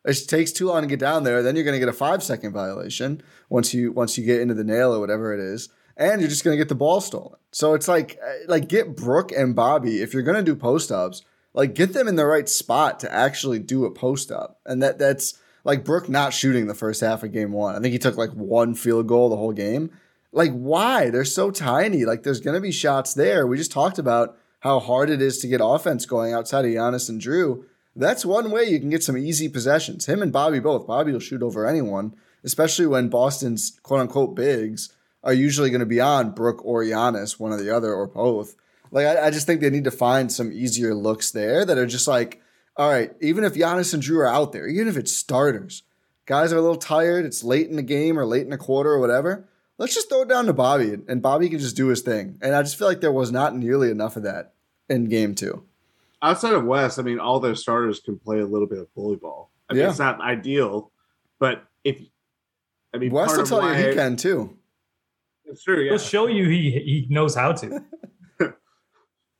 [0.05, 1.43] It takes too long to get down there.
[1.43, 4.55] Then you're going to get a five second violation once you once you get into
[4.55, 7.39] the nail or whatever it is, and you're just going to get the ball stolen.
[7.53, 10.93] So it's like uh, like get Brook and Bobby if you're going to do post
[10.93, 11.23] ups,
[11.55, 14.99] like get them in the right spot to actually do a post up, and that
[14.99, 17.75] that's like Brook not shooting the first half of game one.
[17.75, 19.91] I think he took like one field goal the whole game.
[20.37, 21.09] Like, why?
[21.09, 22.05] They're so tiny.
[22.05, 23.46] Like, there's going to be shots there.
[23.46, 27.09] We just talked about how hard it is to get offense going outside of Giannis
[27.09, 27.64] and Jrue.
[27.96, 30.05] That's one way you can get some easy possessions.
[30.05, 30.87] Him and Bobby both.
[30.87, 34.92] Bobby will shoot over anyone, especially when Boston's quote unquote bigs
[35.25, 38.57] are usually going to be on Brook or Giannis, one or the other, or both.
[38.90, 41.87] Like, I, I just think they need to find some easier looks there that are
[41.87, 42.42] just like,
[42.77, 45.83] all right, even if Giannis and Jrue are out there, even if it's starters,
[46.27, 48.90] guys are a little tired, it's late in the game or late in the quarter
[48.90, 52.01] or whatever, let's just throw it down to Bobby and Bobby can just do his
[52.03, 52.39] thing.
[52.43, 54.55] And I just feel like there was not nearly enough of that
[54.89, 55.65] in game two.
[56.23, 59.17] Outside of West, I mean, all their starters can play a little bit of bully
[59.17, 59.51] ball.
[59.69, 59.91] I mean, Yeah.
[59.91, 60.91] it's not ideal,
[61.39, 62.01] but if
[62.95, 64.57] I mean, West part will tell why, you he can too.
[65.45, 65.91] It's true, yeah.
[65.91, 67.85] He'll show you he he knows how to.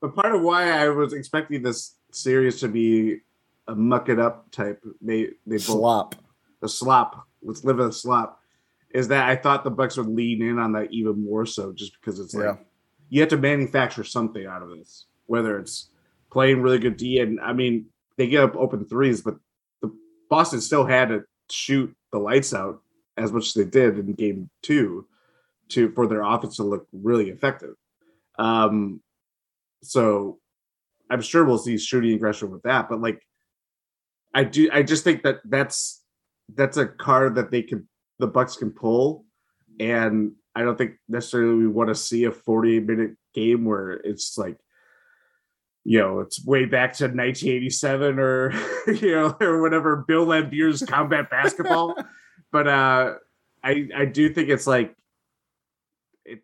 [0.01, 3.21] But part of why I was expecting this series to be
[3.67, 6.15] a muck it up type, they they both Slop.
[6.61, 7.27] the slop.
[7.43, 8.41] Let's live in the slop.
[8.97, 11.93] Is that I thought the Bucks would lean in on that even more so, just
[12.01, 12.57] because it's like Yeah.
[13.11, 15.91] you have to manufacture something out of this, whether it's
[16.31, 19.37] playing really good D and I mean they get up open threes, but
[19.83, 19.91] the
[20.31, 22.81] Boston still had to shoot the lights out
[23.19, 25.07] as much as they did in game two
[25.69, 27.75] to for their offense to look really effective.
[28.39, 29.03] Um
[29.83, 30.39] so
[31.11, 33.21] I'm sure we'll see shooting aggression with that, but like
[34.33, 36.03] I do I just think that that's
[36.55, 37.87] that's a card that they can
[38.19, 39.25] the Bucks can pull.
[39.79, 44.39] And I don't think necessarily we want to see a 48 minute game where it's
[44.39, 44.57] like
[45.85, 48.53] you know it's way back to 1987 or
[48.87, 51.95] you know or whatever Bill Laimbeer's combat basketball.
[52.53, 53.15] But uh
[53.63, 54.95] I I do think it's like
[56.25, 56.43] it,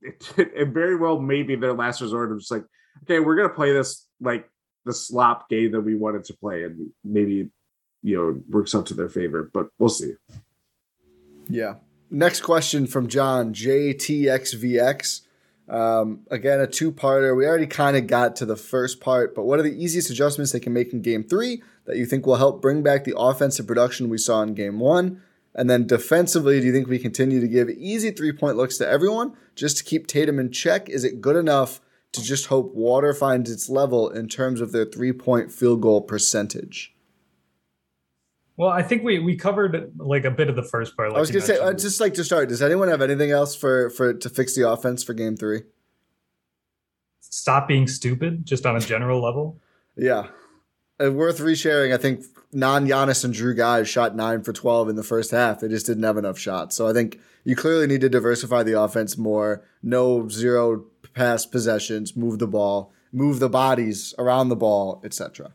[0.00, 2.64] it it very well may be their last resort of just like
[3.02, 4.48] okay we're gonna play this like
[4.86, 7.50] the slop game that we wanted to play and maybe
[8.02, 10.12] you know works out to their favor but we'll see
[11.48, 11.74] Yeah.
[12.10, 15.22] Next question from John JTXVX.
[15.68, 17.36] Um, again, a two parter.
[17.36, 20.52] We already kind of got to the first part, but what are the easiest adjustments
[20.52, 23.66] they can make in game three that you think will help bring back the offensive
[23.66, 25.22] production we saw in game one?
[25.54, 28.88] And then defensively, do you think we continue to give easy three point looks to
[28.88, 30.88] everyone just to keep Tatum in check?
[30.88, 31.80] Is it good enough
[32.12, 36.02] to just hope water finds its level in terms of their three point field goal
[36.02, 36.93] percentage?
[38.56, 41.10] Well, I think we we covered like a bit of the first part.
[41.10, 41.58] Like I was gonna say.
[41.58, 42.48] I'd just like to start.
[42.48, 45.62] Does anyone have anything else for for to fix the offense for game three?
[47.34, 49.60] stop being stupid, just on a general level.
[49.96, 50.28] Yeah.
[51.02, 51.92] Uh, worth resharing.
[51.92, 55.60] I think non Giannis and Jrue guys shot nine for 12 in the first half.
[55.60, 56.76] They just didn't have enough shots.
[56.76, 59.64] So I think you clearly need to diversify the offense more.
[59.82, 65.54] No zero pass possessions, move the ball, move the bodies around the ball, etc.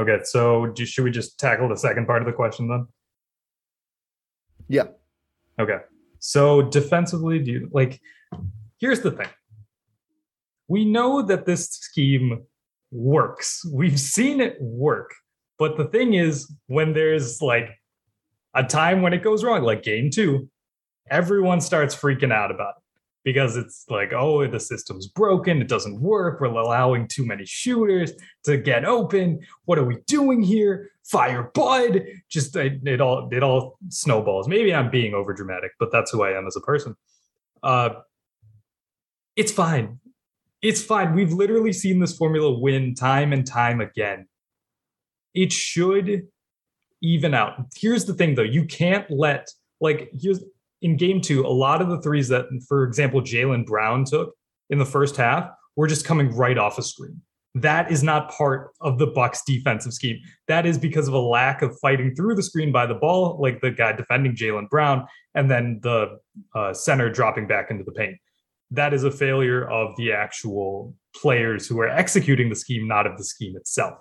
[0.00, 2.86] Okay, so do, should we just tackle the second part of the question then?
[4.66, 4.84] Yeah.
[5.58, 5.78] Okay.
[6.20, 8.00] So defensively, do you like
[8.78, 9.28] here's the thing.
[10.68, 12.44] We know that this scheme
[12.90, 13.62] works.
[13.70, 15.12] We've seen it work.
[15.58, 17.68] But the thing is, when there's like
[18.54, 20.48] a time when it goes wrong, like game two,
[21.10, 22.79] everyone starts freaking out about it
[23.24, 28.12] because it's like, oh, the system's broken, it doesn't work, we're allowing too many shooters
[28.44, 29.40] to get open.
[29.64, 30.90] What are we doing here?
[31.04, 32.04] Fire Bud.
[32.30, 34.48] Just it, it all it all snowballs.
[34.48, 36.94] Maybe I'm being over dramatic, but that's who I am as a person.
[37.62, 37.90] Uh
[39.36, 39.98] it's fine.
[40.62, 41.14] It's fine.
[41.14, 44.28] We've literally seen this formula win time and time again.
[45.34, 46.28] It should
[47.02, 47.54] even out.
[47.76, 49.48] Here's the thing though, you can't let
[49.80, 50.40] like here's
[50.82, 54.34] in game two, a lot of the threes that, for example, Jaylen Brown took
[54.70, 57.20] in the first half were just coming right off a screen.
[57.54, 60.20] That is not part of the Bucks defensive scheme.
[60.46, 63.60] That is because of a lack of fighting through the screen by the ball, like
[63.60, 66.18] the guy defending Jaylen Brown, and then the
[66.54, 68.16] uh, center dropping back into the paint.
[68.70, 73.18] That is a failure of the actual players who are executing the scheme, not of
[73.18, 73.98] the scheme itself.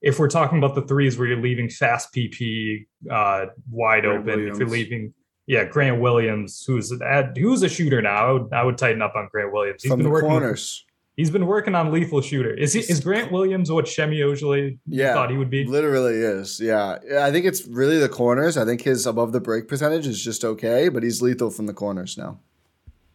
[0.00, 4.26] If we're talking about the threes where you're leaving fast PP uh, wide Grant open,
[4.26, 4.58] Williams.
[4.58, 5.12] if you're leaving
[5.46, 6.92] yeah, Grant Williams, who's
[7.38, 8.14] who's a shooter now.
[8.14, 9.82] I would, I would tighten up on Grant Williams.
[9.82, 10.84] He's From been working corners.
[11.16, 12.52] He's been working on lethal shooter.
[12.52, 12.80] Is he?
[12.80, 15.64] Is Grant Williams what Semi Ojeleye yeah, thought he would be?
[15.64, 16.60] Literally is.
[16.60, 18.56] Yeah, I think it's really the corners.
[18.56, 21.74] I think his above the break percentage is just okay, but he's lethal from the
[21.74, 22.38] corners now.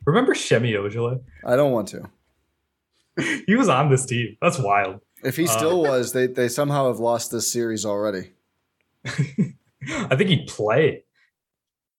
[0.05, 1.21] Remember Semi Ojeleye?
[1.45, 2.09] I don't want to.
[3.45, 4.37] he was on this team.
[4.41, 5.01] That's wild.
[5.23, 8.31] If he still uh, was, they they somehow have lost this series already.
[9.05, 11.03] I think he'd play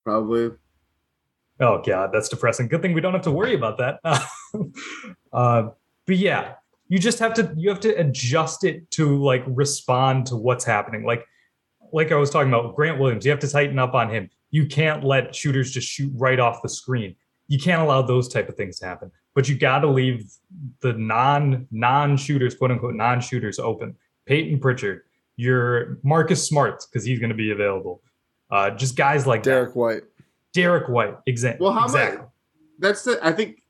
[0.04, 0.50] probably.
[1.60, 2.68] Oh god, that's depressing.
[2.68, 4.00] Good thing we don't have to worry about that.
[5.32, 5.68] uh,
[6.06, 6.54] but yeah,
[6.88, 11.04] you just have to you have to adjust it to like respond to what's happening.
[11.04, 11.26] Like
[11.92, 14.30] like I was talking about Grant Williams, you have to tighten up on him.
[14.50, 17.14] You can't let shooters just shoot right off the screen.
[17.48, 19.10] You can't allow those type of things to happen.
[19.34, 20.30] But you got to leave
[20.80, 23.94] the non non shooters, quote unquote non shooters, open.
[24.26, 25.02] Peyton Pritchard,
[25.36, 28.02] your Marcus Smart because he's going to be available.
[28.52, 29.78] Uh, just guys like Derek that.
[29.78, 30.02] White.
[30.52, 31.64] Derek White, exactly.
[31.64, 32.18] Well, how exactly.
[32.18, 32.28] Much,
[32.78, 33.62] that's the I think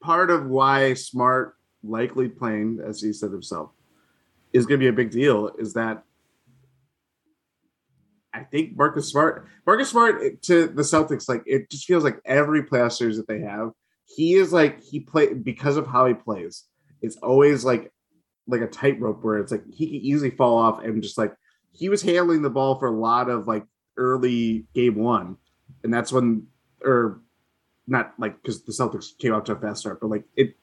[0.00, 3.70] part of why Smart likely playing, as he said himself,
[4.54, 5.50] is going to be a big deal.
[5.58, 6.04] Is that
[8.32, 12.62] I think Marcus Smart, Marcus Smart to the Celtics, like it just feels like every
[12.62, 13.72] playoff series that they have,
[14.06, 16.64] he is like he play because of how he plays.
[17.02, 17.92] It's always like
[18.46, 21.34] like a tightrope where it's like he can easily fall off and just like
[21.72, 23.64] he was handling the ball for a lot of like
[23.98, 25.36] early game one,
[25.84, 26.46] and that's when,
[26.82, 27.20] or
[27.86, 30.54] not like because the Celtics came out to a fast start, but like it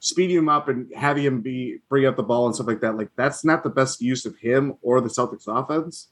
[0.00, 2.96] speeding him up and having him be bring up the ball and stuff like that.
[2.96, 6.08] Like that's not the best use of him or the Celtics offense.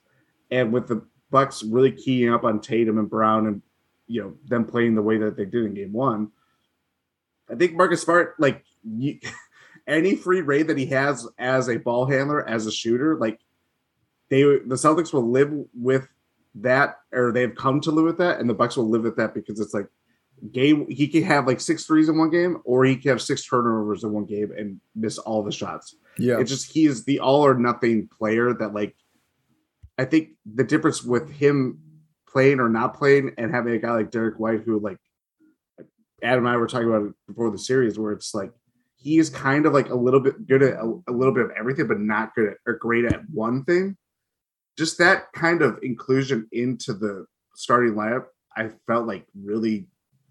[0.51, 3.63] And with the Bucks really keying up on Tatum and Brown and
[4.07, 6.31] you know them playing the way that they did in game one,
[7.51, 9.19] I think Marcus Smart like you,
[9.87, 13.41] any free rate that he has as a ball handler as a shooter, like
[14.29, 16.09] they the Celtics will live with
[16.57, 19.35] that or they've come to live with that and the bucks will live with that
[19.35, 19.87] because it's like
[20.53, 23.45] game he can have like six threes in one game or he can have six
[23.47, 25.95] turnovers in one game and miss all the shots.
[26.19, 26.41] Yeah.
[26.41, 28.97] It's just he is the all or nothing player that like
[29.99, 31.79] i think the difference with him
[32.27, 34.97] playing or not playing and having a guy like Derek white who like
[36.23, 38.53] adam and i were talking about it before the series where it's like
[38.97, 41.51] he is kind of like a little bit good at a, a little bit of
[41.59, 43.97] everything but not good at or great at one thing
[44.77, 49.87] just that kind of inclusion into the starting lineup, I felt like really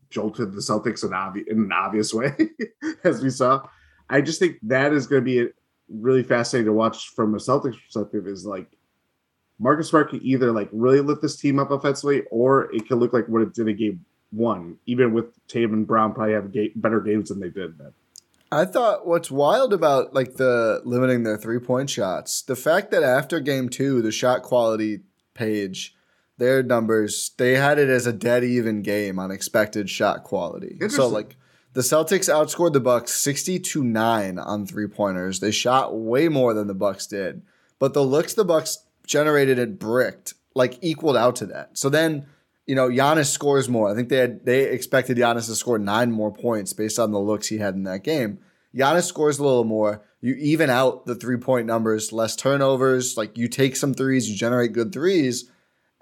[0.10, 2.36] jolted the Celtics in, obvi- in an obvious way,
[3.04, 3.68] as we saw.
[4.10, 5.52] I just think that is going to be
[5.88, 8.28] really fascinating to watch from a Celtics perspective.
[8.28, 8.68] Is like
[9.60, 13.14] Marcus Smart can either like really lift this team up offensively, or it can look
[13.14, 17.30] like what it did in game one, even with and Brown probably have better games
[17.30, 17.78] than they did.
[17.78, 17.94] Then.
[18.52, 23.04] I thought what's wild about like the limiting their three point shots, the fact that
[23.04, 25.02] after game two, the shot quality
[25.34, 25.96] page,
[26.38, 30.78] their numbers, they had it as a dead even game on expected shot quality.
[30.90, 31.36] So like
[31.74, 35.40] the Celtics outscored the Bucks 60 to 9 on three pointers.
[35.40, 37.44] They shot way more than the Bucks did.
[37.78, 41.78] But the looks the Bucks generated and bricked like equaled out to that.
[41.78, 42.26] So then
[42.70, 43.90] you know, Giannis scores more.
[43.90, 47.18] I think they had they expected Giannis to score nine more points based on the
[47.18, 48.38] looks he had in that game.
[48.76, 50.06] Giannis scores a little more.
[50.22, 53.18] You even out the three point numbers, less turnovers.
[53.18, 55.50] Like you take some threes, you generate good threes,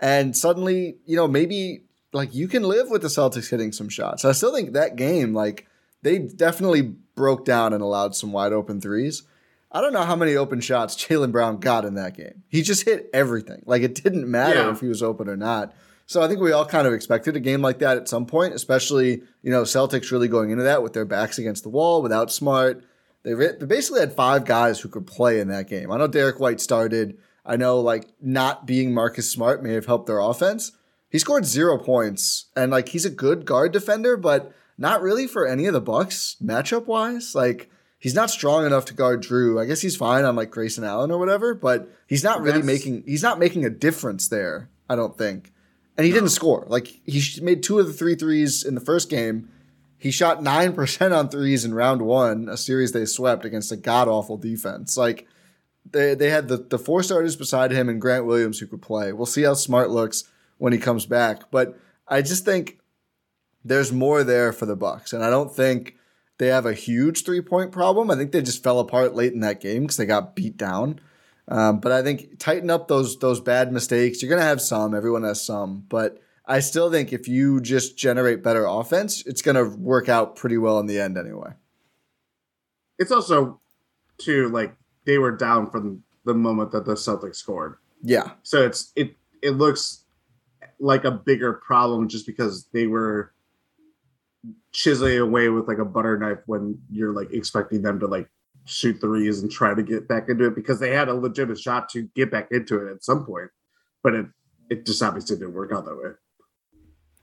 [0.02, 4.26] and suddenly, you know, maybe like you can live with the Celtics hitting some shots.
[4.26, 5.68] I still think that game, like
[6.02, 9.24] they definitely broke down and allowed some wide open threes.
[9.72, 12.44] I don't know how many open shots Jaylen Brown got in that game.
[12.50, 13.64] He just hit everything.
[13.66, 14.72] Like it didn't matter yeah.
[14.72, 15.74] if he was open or not.
[16.08, 18.54] So I think we all kind of expected a game like that at some point,
[18.54, 22.32] especially, you know, Celtics really going into that with their backs against the wall without
[22.32, 22.84] Smart.
[23.24, 25.92] They, they basically had five guys who could play in that game.
[25.92, 27.18] I know Derek White started.
[27.46, 30.72] I know like not being Marcus Smart may have helped their offense,
[31.10, 35.46] He scored zero points, and like he's a good guard defender, but not really for
[35.46, 37.36] any of the Bucks matchup wise.
[37.36, 39.62] Like he's not strong enough to guard Jrue.
[39.62, 42.66] I guess he's fine on like Grayson Allen or whatever, but he's not really That's-
[42.66, 44.70] making he's not making a difference there.
[44.90, 45.52] I don't think.
[45.98, 46.66] And he didn't score.
[46.68, 49.50] Like he made two of the three threes in the first game.
[49.98, 53.78] He shot nine percent on threes in round one, a series they swept against a
[53.78, 54.96] god awful defense.
[54.96, 55.28] Like
[55.92, 59.12] they they had the, the four starters beside him and Grant Williams who could play.
[59.12, 60.26] We'll see how smart looks
[60.58, 61.50] when he comes back.
[61.52, 61.78] But
[62.08, 62.80] I just think
[63.64, 65.96] there's more there for the Bucks, and I don't think
[66.38, 68.12] they have a huge three point problem.
[68.12, 71.00] I think they just fell apart late in that game because they got beat down.
[71.50, 74.22] Um, but I think tighten up those those bad mistakes.
[74.22, 74.94] You're gonna have some.
[74.94, 79.68] Everyone has some, but I still think if you just generate better offense, it's gonna
[79.68, 81.54] work out pretty well in the end anyway.
[83.00, 83.60] It's also
[84.18, 84.76] too like
[85.06, 87.78] they were down from the moment that the Celtics scored.
[88.04, 90.04] Yeah, So it's it it looks
[90.80, 93.34] like a bigger problem just because they were
[94.72, 98.30] chiseling away with like a butter knife when you're like expecting them to like
[98.68, 101.90] shoot threes and try to get back into it because they had a legitimate shot
[101.90, 103.50] to get back into it at some point,
[104.04, 104.26] but it
[104.70, 106.12] it just obviously didn't work out that way.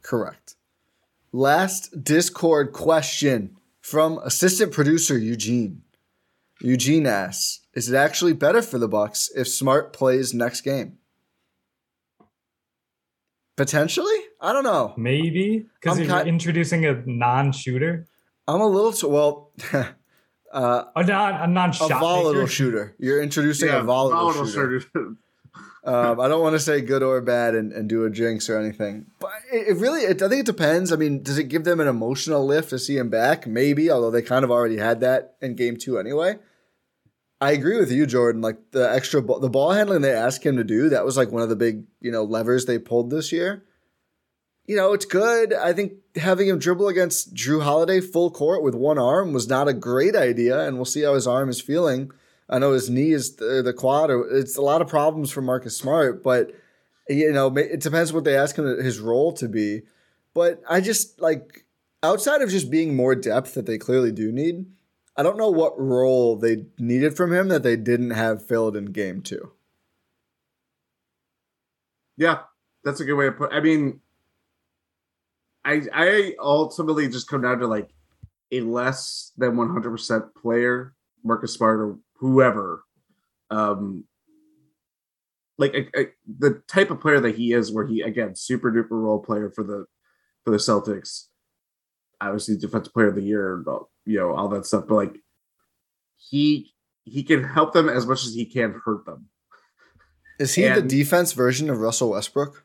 [0.02, 0.56] correct.
[1.32, 5.82] Last Discord question from assistant producer Eugene.
[6.60, 10.98] Eugene asks, "Is it actually better for the Bucks if Smart plays next game?"
[13.56, 14.94] Potentially, I don't know.
[14.96, 18.06] Maybe because you're ki- introducing a non-shooter,
[18.48, 19.52] I'm a little too well.
[20.54, 22.46] uh, a non a a non-shot volatile maker.
[22.46, 22.94] shooter.
[22.98, 24.80] You're introducing a volatile, shooter.
[24.80, 25.16] shooter.
[25.84, 28.58] um, I don't want to say good or bad and, and do a jinx or
[28.58, 30.92] anything, but it, it really, it, I think it depends.
[30.92, 33.46] I mean, does it give them an emotional lift to see him back?
[33.46, 36.38] Maybe, although they kind of already had that in game two anyway.
[37.40, 38.40] I agree with you, Jordan.
[38.40, 41.30] Like the extra, ball, the ball handling they asked him to do, that was like
[41.30, 43.64] one of the big, you know, levers they pulled this year.
[44.66, 45.52] You know, it's good.
[45.52, 49.68] I think having him dribble against Jrue Holiday full court with one arm was not
[49.68, 52.10] a great idea, and we'll see how his arm is feeling.
[52.48, 54.10] I know his knee is the, the quad.
[54.10, 56.52] Or it's a lot of problems for Marcus Smart, but
[57.08, 59.82] you know it depends what they ask him his role to be.
[60.32, 61.66] But I just like
[62.02, 64.66] outside of just being more depth that they clearly do need.
[65.16, 68.86] I don't know what role they needed from him that they didn't have filled in
[68.86, 69.52] game two.
[72.16, 72.40] Yeah,
[72.82, 73.52] that's a good way to put.
[73.52, 74.00] I mean,
[75.64, 77.90] I I ultimately just come down to like
[78.52, 80.94] a less than one hundred percent player,
[81.24, 82.84] Marcus Smart or whoever,
[83.50, 84.04] um,
[85.58, 88.90] like a, a- the type of player that he is, where he again super duper
[88.90, 89.86] role player for the
[90.44, 91.28] for the Celtics,
[92.20, 95.16] obviously defensive player of the year, and all- you know all that stuff, but like
[96.16, 96.72] he
[97.04, 99.28] he can help them as much as he can hurt them.
[100.38, 102.64] Is he the defense version of Russell Westbrook?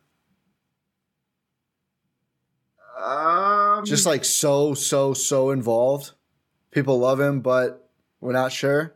[3.80, 6.11] Um, Just like so, so, so involved.
[6.71, 8.95] People love him, but we're not sure.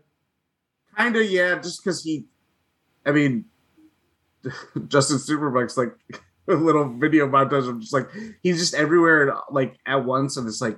[0.98, 2.26] kind of yeah just because he
[3.06, 3.46] i mean
[4.88, 5.94] justin superbuck's like
[6.48, 8.08] a little video montage of just like
[8.44, 10.78] he's just everywhere like at once and it's like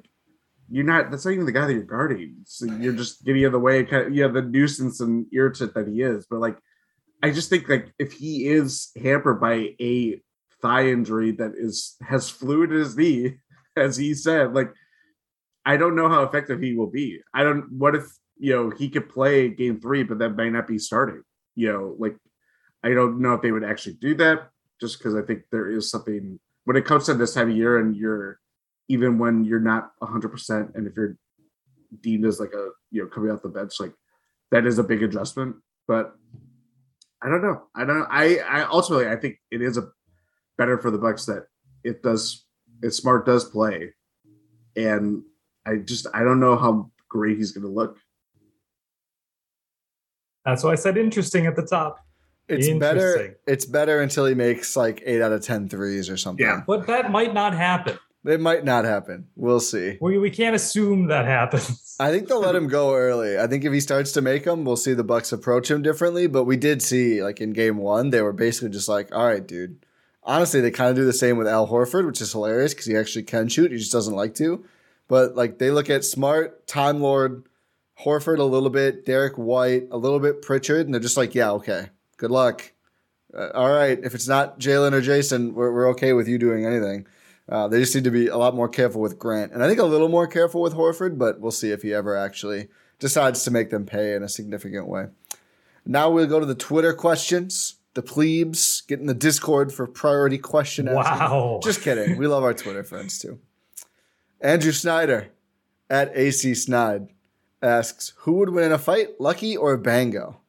[0.70, 3.52] you're not that's not even the guy that you're guarding so you're just getting in
[3.52, 6.58] the way kind of yeah the nuisance and irritant that he is but like
[7.24, 10.22] i just think like if he is hampered by a
[10.62, 13.38] thigh injury that is has fluid in his knee
[13.76, 14.72] as he said like
[15.66, 17.20] i don't know how effective he will be.
[17.34, 18.04] I don't what if
[18.38, 21.24] you know he could play game three but that might not be starting
[21.56, 22.18] you know like
[22.84, 24.50] i don't know if they would actually do that
[24.82, 27.80] just because i think there is something when it comes to this time of year
[27.80, 28.40] and you're
[28.88, 31.18] even when you're not 100% and if you're
[32.02, 33.94] deemed as like a you know coming off the bench like
[34.52, 35.56] that is a big adjustment
[35.88, 36.14] but
[37.24, 37.64] i don't know.
[37.74, 39.88] I don't i i ultimately i think it is a
[40.58, 41.48] better for the bucks that
[41.84, 42.45] it does
[42.86, 43.94] it smart does play
[44.76, 45.24] and
[45.66, 47.98] i just i don't know how great he's going to look
[50.46, 51.98] That's why I said interesting at the top.
[52.48, 53.38] It's better.
[53.48, 56.46] It's better until he makes like eight out of 10 threes or something.
[56.46, 56.62] Yeah.
[56.66, 57.98] But that might not happen.
[58.24, 59.28] It might not happen.
[59.36, 59.98] We'll see.
[60.02, 61.96] We, we can't assume that happens.
[62.00, 63.40] I think they'll let him go early.
[63.40, 66.28] I think if he starts to make them, we'll see the Bucks approach him differently.
[66.28, 69.46] But we did see, like in game one, they were basically just like, "All right,
[69.46, 69.86] dude."
[70.26, 72.98] Honestly, they kind of do the same with Al Horford, which is hilarious because he
[72.98, 73.72] actually can shoot.
[73.72, 74.66] He just doesn't like to.
[75.08, 77.44] But like they look at Smart, Time Lord,
[78.04, 81.52] Horford a little bit, Derek White a little bit, Pritchard, and they're just like, "Yeah,
[81.52, 82.72] okay, good luck."
[83.34, 86.66] Uh, all right, if it's not Jaylen or Jayson, we're, we're okay with you doing
[86.66, 87.06] anything.
[87.48, 89.80] Uh, they just need to be a lot more careful with Grant, and I think
[89.80, 91.20] a little more careful with Horford.
[91.20, 94.88] But we'll see if he ever actually decides to make them pay in a significant
[94.88, 95.08] way.
[95.86, 100.38] Now we'll go to the Twitter questions the plebes, get in the Discord for priority
[100.38, 101.20] question asking.
[101.20, 101.60] Wow.
[101.64, 102.18] Just kidding.
[102.18, 103.40] We love our Twitter friends too.
[104.42, 105.32] Andrew Snyder
[105.90, 107.08] at AC Snide
[107.62, 110.42] asks, "Who would win in a fight, Lucky or Bango?"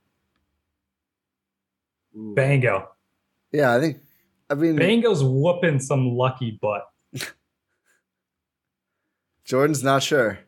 [2.12, 2.90] Bango.
[3.53, 4.01] Yeah, I think.
[4.51, 6.90] I mean, Bango's whooping some lucky butt.
[9.44, 10.40] Jordan's not sure.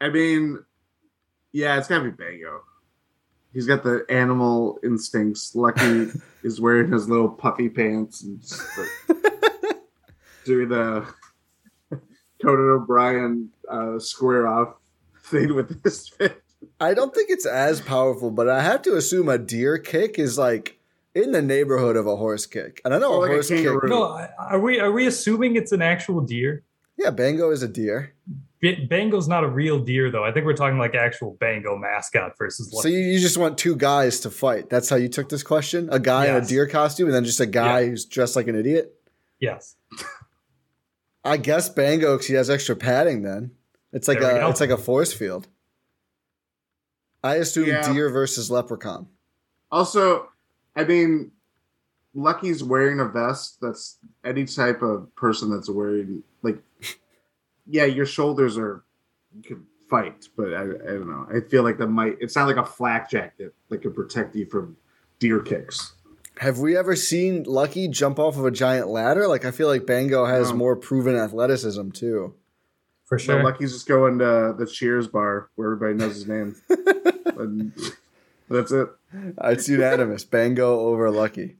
[0.00, 0.64] I mean,
[1.52, 2.62] yeah, it's gotta be Bango.
[3.58, 5.56] He's got the animal instincts.
[5.56, 6.06] Lucky
[6.44, 9.16] is wearing his little puffy pants and just, like,
[10.44, 11.04] doing the
[12.40, 14.76] Conan O'Brien uh, square off
[15.24, 16.36] thing with his fist.
[16.78, 20.38] I don't think it's as powerful, but I have to assume a deer kick is
[20.38, 20.78] like
[21.16, 22.80] in the neighborhood of a horse kick.
[22.84, 23.90] And I know Or a like a horse kick.
[23.90, 26.62] No, are we are we assuming it's an actual deer?
[26.96, 28.14] Yeah, Bango is a deer.
[28.60, 30.24] B- Bango's not a real deer though.
[30.24, 33.76] I think we're talking like actual Bango mascot versus So you, you just want two
[33.76, 34.68] guys to fight.
[34.68, 35.88] That's how you took this question?
[35.92, 38.56] A guy in a deer costume and then just a guy who's dressed like an
[38.56, 38.94] idiot?
[39.40, 39.76] yes.
[41.24, 43.50] I guess Bango because he has extra padding then.
[43.92, 45.46] It's like There a it's like a force field.
[47.22, 47.92] I assume Yeah.
[47.92, 49.08] deer versus leprechaun.
[49.70, 50.28] Also,
[50.74, 51.32] I mean,
[52.14, 53.58] Lucky's wearing a vest.
[53.60, 56.58] That's any type of person that's wearing like,
[57.68, 58.84] yeah, your shoulders are
[59.36, 61.26] you can fight, but I, I don't know.
[61.34, 62.16] I feel like that might.
[62.20, 64.76] It's not like a flak jacket that could protect you from
[65.18, 65.92] deer kicks.
[66.38, 69.26] Have we ever seen Lucky jump off of a giant ladder?
[69.26, 70.56] Like I feel like Bango has No.
[70.56, 72.34] more proven athleticism too.
[73.06, 73.42] For So sure.
[73.42, 76.54] Lucky's just going to the Cheers bar where everybody knows his name.
[77.38, 77.72] and
[78.48, 78.88] that's it.
[79.44, 80.24] It's unanimous.
[80.24, 81.56] Bango over Lucky.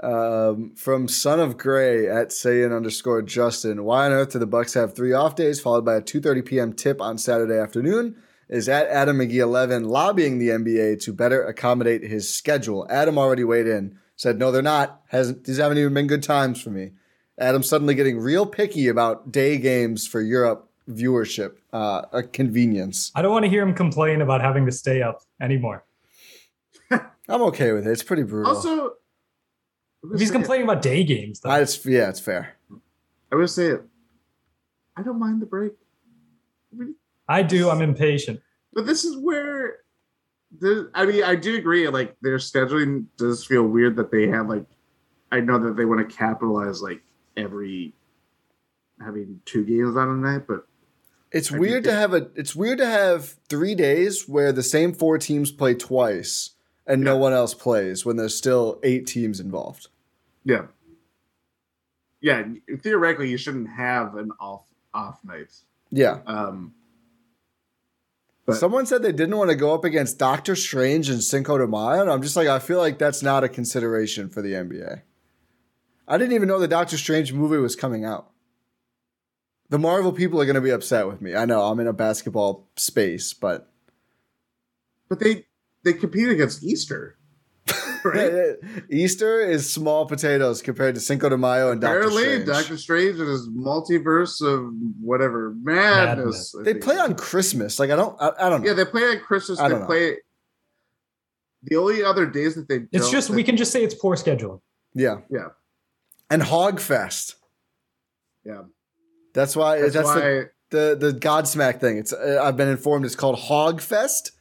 [0.00, 3.84] Um, from Son of Gray at Saiyan underscore Justin.
[3.84, 6.72] Why on earth do the Bucks have three off days followed by a 2:30 p.m.
[6.72, 8.16] tip on Saturday afternoon?
[8.48, 12.86] Is at Adam McGee 11 lobbying the NBA to better accommodate his schedule?
[12.88, 13.98] Adam already weighed in.
[14.16, 15.02] Said no, they're not.
[15.08, 16.92] Hasn't these haven't even been good times for me.
[17.38, 21.56] Adam suddenly getting real picky about day games for Europe viewership.
[21.72, 23.12] Uh, a convenience.
[23.14, 25.84] I don't want to hear him complain about having to stay up anymore.
[26.90, 27.90] I'm okay with it.
[27.90, 28.54] It's pretty brutal.
[28.54, 28.90] Also, I'm
[30.04, 30.42] If he's gonna it.
[30.42, 31.50] complaining about day games, though.
[31.50, 32.56] I, it's, yeah, it's fair.
[33.32, 33.82] I will say it.
[34.96, 35.72] I don't mind the break.
[36.72, 36.94] I mean,
[37.28, 37.70] I do.
[37.70, 38.40] I'm impatient.
[38.72, 39.78] But this is where,
[40.58, 41.88] the, I mean, I do agree.
[41.88, 44.64] Like their scheduling does feel weird that they have like,
[45.30, 47.02] I know that they want to capitalize like
[47.36, 47.94] every
[49.00, 50.66] having two games on a night, but
[51.30, 52.28] It's I weird to have a.
[52.34, 56.50] It's weird to have three days where the same four teams play twice
[56.88, 59.86] and no one else plays when there's still eight teams involved.
[60.44, 60.66] yeah,
[62.20, 62.42] yeah.
[62.82, 65.52] Theoretically, you shouldn't have an off off night.
[65.90, 66.18] Yeah.
[66.26, 66.74] Um,
[68.46, 71.66] But- Someone said they didn't want to go up against Doctor Strange and Cinco de
[71.66, 75.02] Mayo, and I'm just like, I feel like that's not a consideration for the NBA.
[76.08, 78.30] I didn't even know the Doctor Strange movie was coming out.
[79.68, 81.34] The Marvel people are going to be upset with me.
[81.36, 83.70] I know I'm in a basketball space, but
[85.10, 85.44] but they
[85.84, 87.16] they compete against Easter,
[88.04, 88.54] right?
[88.90, 92.46] Easter is small potatoes compared to Cinco de Mayo and Doctor Apparently, Strange.
[92.46, 96.52] Doctor Strange and his multiverse of whatever madness.
[96.54, 96.56] Madness.
[96.64, 97.78] They play on Christmas.
[97.78, 98.68] Like I don't, I, I don't know.
[98.68, 99.58] Yeah, they play on Christmas.
[99.58, 99.86] I They don't know.
[99.86, 100.16] play.
[101.64, 104.14] The only other days that they It's don't- just we can just say it's poor
[104.16, 104.60] scheduling.
[104.94, 105.48] yeah, yeah
[106.30, 107.34] and Hogfest.
[108.44, 108.62] yeah.
[109.34, 109.80] That's why.
[109.80, 110.50] That's, That's, why the,
[110.98, 111.98] the the Godsmack thing.
[111.98, 114.32] It's uh, I've been informed it's called Hogfest.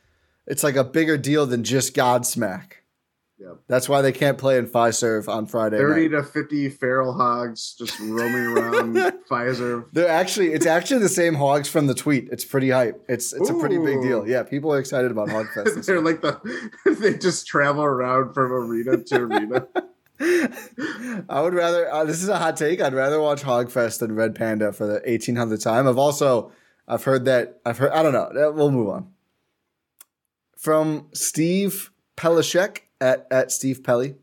[0.48, 2.72] It's like a bigger deal than just Godsmack.
[3.39, 3.54] Yeah.
[3.68, 6.18] That's why they can't play in Fiserv on Friday thirty night.
[6.18, 8.95] to fifty feral hogs just roaming around
[9.30, 9.86] Fiserv.
[9.93, 12.30] They're actually it's actually the same hogs from the tweet.
[12.32, 13.00] It's pretty hype.
[13.08, 14.28] It's it's a pretty big deal.
[14.28, 15.86] Yeah, people are excited about Hogfest.
[15.86, 16.41] They're like the
[17.00, 19.68] they just travel around from arena to arena.
[21.30, 21.91] I would rather.
[21.93, 22.82] Uh, this is a hot take.
[22.82, 25.88] I'd rather watch Hogfest than Red Panda for the 1800th time.
[25.88, 26.52] I've also
[26.88, 27.91] I've heard that I've heard.
[27.91, 28.52] I don't know.
[28.52, 29.12] We'll move on.
[30.58, 34.16] From Steve Pelishek at at Steve Pelly.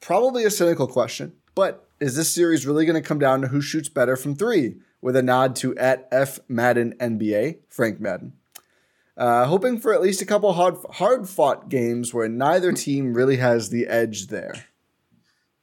[0.00, 3.60] Probably a cynical question, but is this series really going to come down to who
[3.60, 4.76] shoots better from three?
[5.00, 8.32] With a nod to at F Madden NBA Frank Madden.
[9.16, 13.36] Uh, hoping for at least a couple hard hard fought games where neither team really
[13.36, 14.66] has the edge there.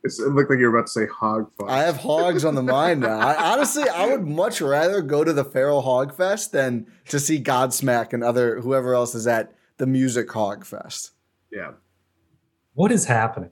[0.03, 1.69] It's, it looked like you were about to say hog fuck.
[1.69, 3.19] I have hogs on the mind now.
[3.19, 7.41] I, honestly, I would much rather go to the Feral Hog Fest than to see
[7.41, 11.11] Godsmack and other whoever else is at the Music Hog Fest.
[11.51, 11.71] yeah.
[12.75, 13.51] What is happening?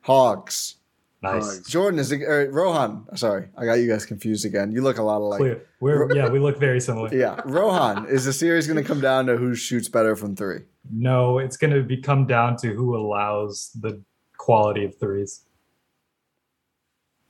[0.00, 0.76] Hogs.
[1.22, 1.44] Nice.
[1.44, 1.68] Hogs.
[1.68, 3.06] Jordan is or Rohan.
[3.16, 4.72] Sorry, I got you guys confused again.
[4.72, 5.38] You look a lot alike.
[5.40, 5.66] Clear.
[5.80, 7.08] We're yeah, we look very similar.
[7.14, 8.06] Yeah, Rohan.
[8.06, 10.60] Is the series going to come down to who shoots better from three?
[10.90, 14.00] No, it's going to be come down to who allows the
[14.38, 15.42] quality of threes.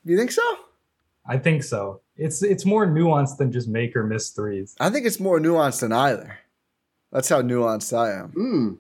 [0.05, 0.43] You think so?
[1.27, 2.01] I think so.
[2.17, 4.75] It's it's more nuanced than just make or miss threes.
[4.81, 6.39] I think it's more nuanced than either.
[7.13, 8.33] That's how nuanced I am.
[8.33, 8.79] Mm.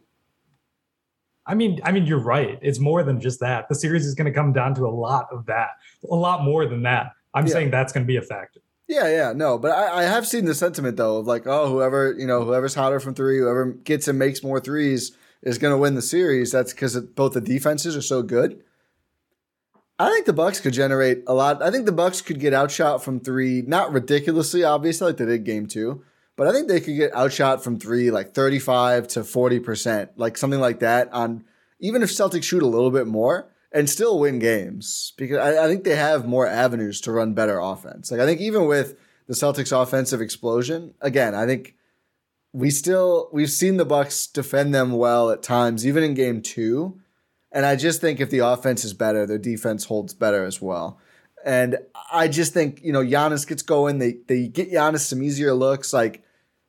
[1.46, 2.58] I mean, I mean, you're right.
[2.62, 3.68] It's more than just that.
[3.68, 5.70] The series is going to come down to a lot of that,
[6.10, 7.12] a lot more than that.
[7.34, 7.52] I'm Yeah.
[7.52, 8.60] saying that's going to be a factor.
[8.88, 12.14] Yeah, yeah, no, but I, I have seen the sentiment though of like, oh, whoever
[12.18, 15.78] you know, whoever's hotter from three, whoever gets and makes more threes is going to
[15.78, 16.52] win the series.
[16.52, 18.62] That's because both the defenses are so good.
[19.98, 21.62] I think the Bucks could generate a lot.
[21.62, 25.44] I think the Bucks could get outshot from three, not ridiculously, obviously, like they did
[25.44, 26.04] game two,
[26.36, 30.36] but I think they could get outshot from three, like thirty-five to forty percent, like
[30.36, 31.12] something like that.
[31.12, 31.44] On
[31.80, 35.68] even if Celtics shoot a little bit more and still win games because I, I
[35.68, 38.10] think they have more avenues to run better offense.
[38.10, 41.76] Like I think even with the Celtics offensive explosion, again, I think
[42.52, 47.00] we still we've seen the Bucks defend them well at times, even in game two.
[47.54, 50.98] And I just think if the offense is better, their defense holds better as well.
[51.44, 51.78] And
[52.10, 53.98] I just think, you know, Giannis gets going.
[53.98, 55.92] They they get Giannis some easier looks.
[55.92, 56.21] Like,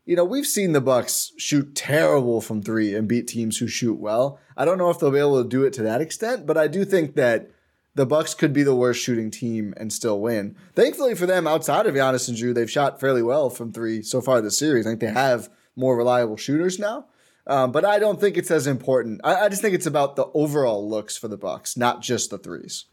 [0.06, 4.00] you know, we've seen the Bucks shoot terrible from three and beat teams who shoot
[4.00, 4.40] well.
[4.58, 6.68] I don't know if they'll be able to do it to that extent, but I
[6.68, 7.50] do think that
[7.96, 10.56] the Bucks could be the worst shooting team and still win.
[10.76, 14.20] Thankfully for them, outside of Giannis and Jrue, they've shot fairly well from three so
[14.20, 14.86] far this series.
[14.86, 17.06] I think they have more reliable shooters now.
[17.46, 19.22] Um, but I don't think it's as important.
[19.24, 22.38] I, I just think it's about the overall looks for the Bucks, not just the
[22.38, 22.86] threes.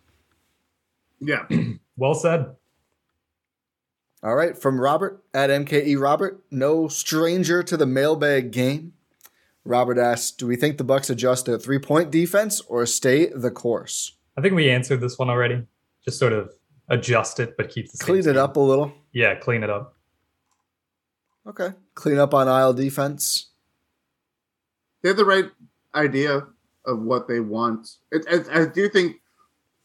[1.20, 1.46] Yeah.
[1.96, 2.56] Well said.
[4.22, 8.92] All right, from Robert at MKE Robert, no stranger to the mailbag game.
[9.64, 14.16] Robert asks, "Do we think the Bucks adjust their three-point defense or stay the course?
[14.36, 15.66] I think we answered this one already.
[16.04, 16.52] Just sort of
[16.88, 18.36] adjust it, but keep the same Clean it speed.
[18.36, 18.92] up a little.
[19.12, 19.96] Yeah, clean it up.
[21.46, 23.46] Okay, clean up on aisle defense.
[25.02, 25.50] they have the right
[25.94, 26.46] idea
[26.84, 27.96] of what they want.
[28.12, 29.16] It, it, I do think,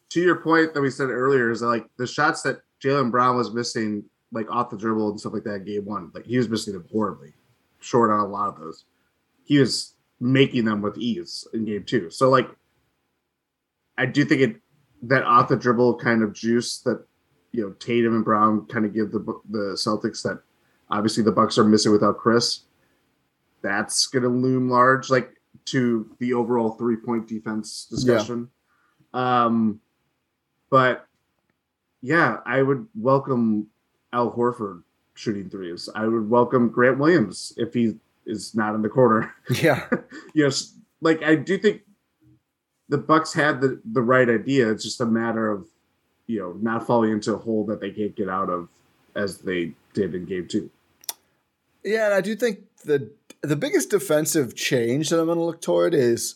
[0.09, 3.53] to your point that we said earlier, is like the shots that Jaylen Brown was
[3.53, 4.03] missing,
[4.35, 6.73] like off the dribble and stuff like that, in game one, like he was missing
[6.73, 7.33] them horribly,
[7.79, 8.85] short on a lot of those.
[9.43, 12.09] He was making them with ease in game two.
[12.09, 12.49] So like,
[13.97, 14.55] I do think it
[15.03, 17.05] that off the dribble kind of juice that
[17.51, 19.19] you know Tatum and Brown kind of give the
[19.49, 20.41] the Celtics that
[20.91, 22.65] obviously the Bucks are missing without Khris
[23.65, 25.31] that's going to loom large, like
[25.65, 28.49] to the overall three point defense discussion.
[29.11, 29.79] Um,
[30.69, 31.07] but
[32.01, 33.67] yeah, I would welcome
[34.13, 34.83] Al Horford
[35.13, 35.89] shooting threes.
[35.95, 37.95] I would welcome Grant Williams if he
[38.25, 39.33] is not in the corner.
[39.61, 39.87] Yeah,
[40.33, 41.81] yes, like I do think
[42.89, 44.69] the Bucks had the the right idea.
[44.71, 45.67] It's just a matter of
[46.27, 48.69] you know not falling into a hole that they can't get out of
[49.15, 50.69] as they did in game two.
[51.83, 55.61] yeah, and I do think the the biggest defensive change that I'm going to look
[55.61, 56.35] toward is,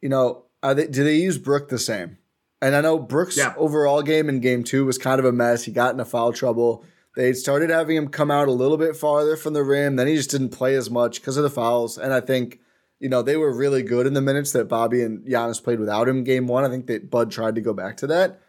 [0.00, 2.16] you know, are they, do they use Brook the same?
[2.62, 3.54] And I know Brook's Yeah.
[3.56, 5.64] overall game in game two was kind of a mess.
[5.64, 6.84] He got into foul trouble.
[7.16, 9.96] They started having him come out a little bit farther from the rim.
[9.96, 11.98] Then he just didn't play as much because of the fouls.
[11.98, 12.60] And I think,
[13.00, 16.08] you know, they were really good in the minutes that Bobby and Giannis played without
[16.08, 16.64] him game one.
[16.64, 18.40] I think that Bud tried to go back to that.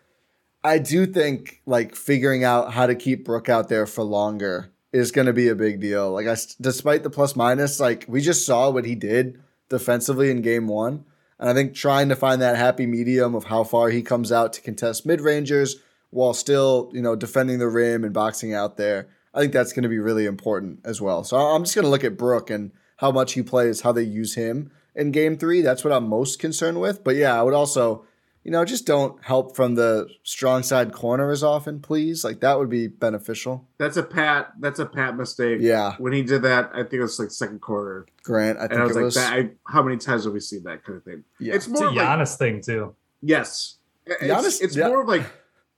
[0.64, 5.12] I do think like figuring out how to keep Brook out there for longer is
[5.12, 6.12] going to be a big deal.
[6.12, 9.39] Like I, despite the plus minus, like we just saw what he did
[9.70, 11.05] defensively in game one.
[11.41, 14.53] And I think trying to find that happy medium of how far he comes out
[14.53, 15.77] to contest mid rangers
[16.11, 19.07] while still, you know, defending the rim and boxing out there.
[19.33, 21.23] I think that's going to be really important as well.
[21.23, 24.03] So I'm just going to look at Brook and how much he plays, how they
[24.03, 25.61] use him in game three.
[25.61, 27.03] That's what I'm most concerned with.
[27.03, 28.05] But yeah, I would also,
[28.43, 32.23] you know, just don't help from the strong side corner as often, please.
[32.23, 33.67] Like that would be beneficial.
[33.77, 34.53] That's a pat.
[34.59, 35.59] That's a pat mistake.
[35.61, 35.95] Yeah.
[35.99, 38.81] When he did that, I think it was like second quarter, Grant, I think and
[38.81, 39.15] I was it like, was.
[39.15, 41.53] that, I, "How many times have we seen that kind of thing?" Yeah.
[41.55, 42.95] It's It's a more of like Giannis thing too.
[43.21, 44.87] yes, It's- Giannis- It's, yeah.
[44.87, 45.23] more of like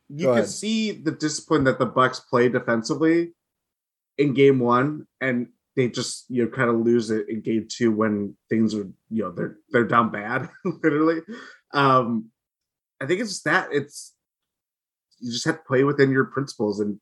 [0.09, 0.49] you Go can ahead.
[0.49, 3.31] see the discipline that the Bucks play defensively
[4.17, 7.91] in game one, and they just you know kind of lose it in game two
[7.91, 10.49] when things are you know they're they're down bad,
[10.83, 11.21] literally.
[11.73, 12.29] Um,
[13.03, 14.13] I think it's just that it's
[15.19, 16.99] you just have to play within your principles and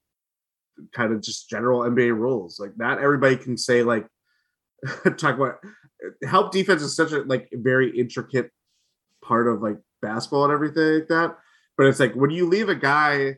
[0.94, 2.60] kind of just general NBA rules.
[2.60, 4.08] Like not everybody can say like
[5.18, 5.60] talk about
[6.28, 8.50] help defense is such a like very intricate
[9.24, 11.38] part of like basketball and everything like that.
[11.78, 13.38] But it's like when you leave a guy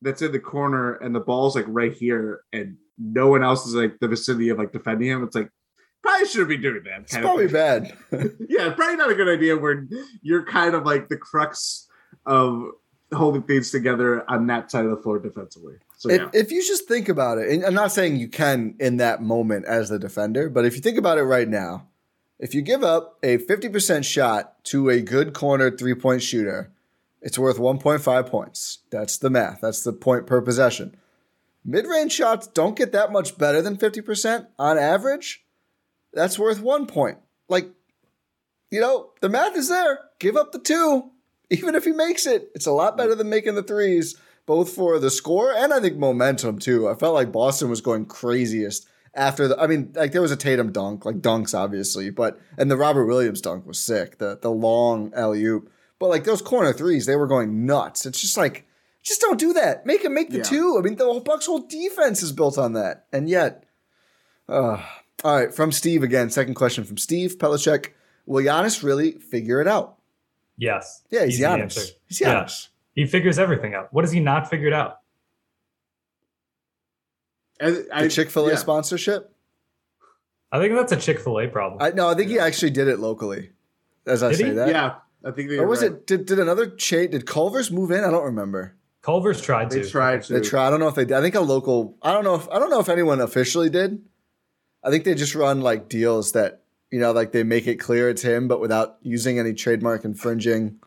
[0.00, 3.74] that's in the corner and the ball's like right here and no one else is
[3.74, 5.50] like the vicinity of like defending him, it's like
[6.32, 7.02] shouldn't be doing that.
[7.02, 7.96] it's probably bad.
[8.48, 9.86] yeah, probably not a good idea where
[10.22, 11.88] you're kind of like the crux
[12.26, 12.64] of
[13.12, 15.74] holding things together on that side of the floor defensively.
[15.98, 16.30] So if, yeah.
[16.32, 19.66] if you just think about it, and I'm not saying you can in that moment
[19.66, 21.88] as the defender, but if you think about it right now,
[22.42, 26.72] If you give up a 50% shot to a good corner three point shooter,
[27.20, 28.78] it's worth 1.5 points.
[28.90, 29.60] That's the math.
[29.60, 30.96] That's the point per possession.
[31.64, 35.41] Mid range shots don't get that much better than 50% on average.
[36.12, 37.18] That's worth one point.
[37.48, 37.68] Like,
[38.70, 39.98] you know, the math is there.
[40.18, 41.10] Give up the two,
[41.50, 42.50] even if he makes it.
[42.54, 45.96] It's a lot better than making the threes, both for the score and I think
[45.96, 46.88] momentum, too.
[46.88, 50.36] I felt like Boston was going craziest after the I mean, like there was a
[50.36, 54.18] Tatum dunk, like dunks obviously, but and the Robert Williams dunk was sick.
[54.18, 55.70] The the long alley oop.
[55.98, 58.06] But like those corner threes, they were going nuts.
[58.06, 58.66] It's just like
[59.02, 59.84] just don't do that.
[59.84, 60.44] Make him make the Yeah.
[60.44, 60.76] two.
[60.78, 63.06] I mean, the whole Bucks whole defense is built on that.
[63.12, 63.64] And yet,
[64.48, 64.82] uh,
[65.24, 66.30] all right, from Steve again.
[66.30, 67.90] Second question from Steve Pelishek.
[68.26, 69.96] Will Giannis really figure it out?
[70.56, 71.02] Yes.
[71.10, 71.60] Yeah, he's Easy Giannis.
[71.62, 71.82] answer.
[72.06, 72.48] He's Yeah.
[72.94, 73.92] He figures everything out.
[73.92, 74.98] What has he not figured out?
[77.60, 78.56] I, I, The Chick Fil A yeah.
[78.56, 79.32] sponsorship.
[80.50, 81.80] I think that's a Chick Fil A problem.
[81.82, 83.50] I no, I think he actually did it locally.
[84.06, 84.50] As I Did say he?
[84.52, 84.94] that, Yeah,
[85.24, 85.92] I think they Or was right.
[85.92, 86.06] it?
[86.06, 87.10] Did, did another chain?
[87.10, 88.02] Did Culver's move in?
[88.04, 88.74] I don't remember.
[89.00, 89.88] Culver's tried They to.
[89.88, 90.32] tried to.
[90.34, 90.66] They try.
[90.66, 91.16] I don't know if they did.
[91.16, 91.96] I think a local.
[92.02, 94.02] I don't know if I don't know if anyone officially did.
[94.84, 96.62] I think they just run like deals that
[96.92, 100.78] you know, like they make it clear it's him, but without using any trademark infringing.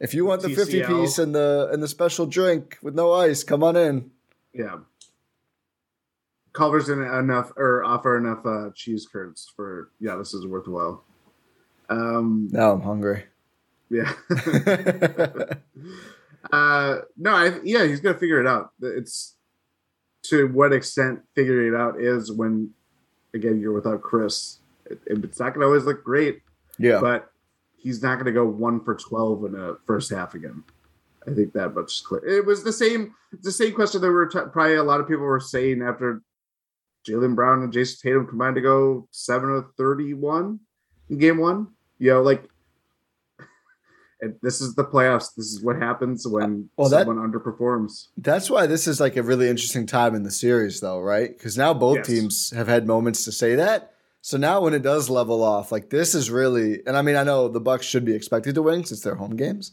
[0.00, 3.44] If you want the fifty piece and the and the special drink with no ice,
[3.44, 4.10] come on in.
[4.54, 4.78] Yeah.
[6.54, 11.04] Culver's didn't enough or offer enough uh, cheese curds for yeah, this is worthwhile.
[11.90, 13.24] Um, Now I'm hungry.
[13.90, 14.12] yeah.
[16.52, 18.70] uh, no, I yeah, he's gonna figure it out.
[18.80, 19.36] It's
[20.24, 22.72] to what extent figuring it out is when
[23.34, 24.58] again you're without Khris.
[24.86, 26.40] It, it's not gonna always look great,
[26.78, 27.00] yeah.
[27.00, 27.30] but
[27.76, 30.64] he's not gonna go one for twelve in a first half again.
[31.26, 32.24] I think that much is clear.
[32.24, 33.14] It was the same.
[33.42, 36.22] The same question that we were t- probably a lot of people were saying after
[37.06, 40.60] Jaylen Brown and Jayson Tatum combined to go seven of thirty-one
[41.10, 41.68] in game one.
[41.98, 42.48] You know, like,
[44.20, 45.34] and this is the playoffs.
[45.36, 48.08] This is what happens when uh, Well, that- someone underperforms.
[48.16, 51.36] That's why this is like a really interesting time in the series, though, right?
[51.36, 52.06] Because now both Yes.
[52.06, 53.92] teams have had moments to say that.
[54.20, 57.22] So now when it does level off, like this is really, and I mean, I
[57.22, 59.72] know the Bucks should be expected to win it's their home games,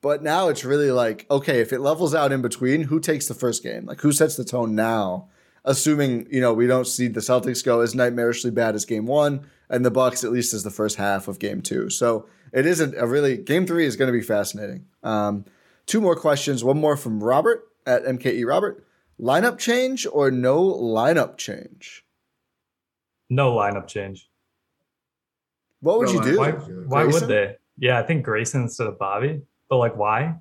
[0.00, 3.34] but now it's really like, okay, if it levels out in between, who takes the
[3.34, 3.84] first game?
[3.86, 5.28] Like who sets the tone now?
[5.64, 9.46] Assuming you know we don't see the Celtics go as nightmarishly bad as Game One,
[9.70, 11.88] and the Bucks at least as the first half of Game Two.
[11.88, 14.86] So it isn't a really Game Three is going to be fascinating.
[15.02, 15.44] Um,
[15.86, 16.62] Two more questions.
[16.62, 18.86] One more from Robert at MKE Robert.
[19.20, 22.04] Lineup change or no lineup change?
[23.28, 24.30] No lineup change.
[25.80, 26.38] What would No you do?
[26.38, 27.56] Why, why would they?
[27.78, 29.42] Yeah, I think Grayson instead of Bobby.
[29.68, 30.36] But like, why?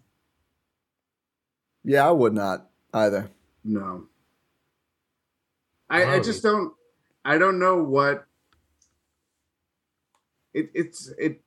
[1.84, 3.30] Yeah, I would not either.
[3.64, 4.05] No.
[5.89, 6.74] I, I just don't
[7.26, 8.26] I don't know what
[10.53, 11.41] it, it's it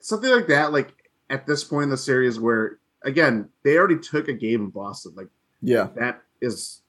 [0.00, 0.92] something like that like
[1.28, 5.12] at this point in the series where again they already took a game in Boston
[5.16, 5.28] like
[5.62, 5.88] Yeah.
[5.96, 6.82] that is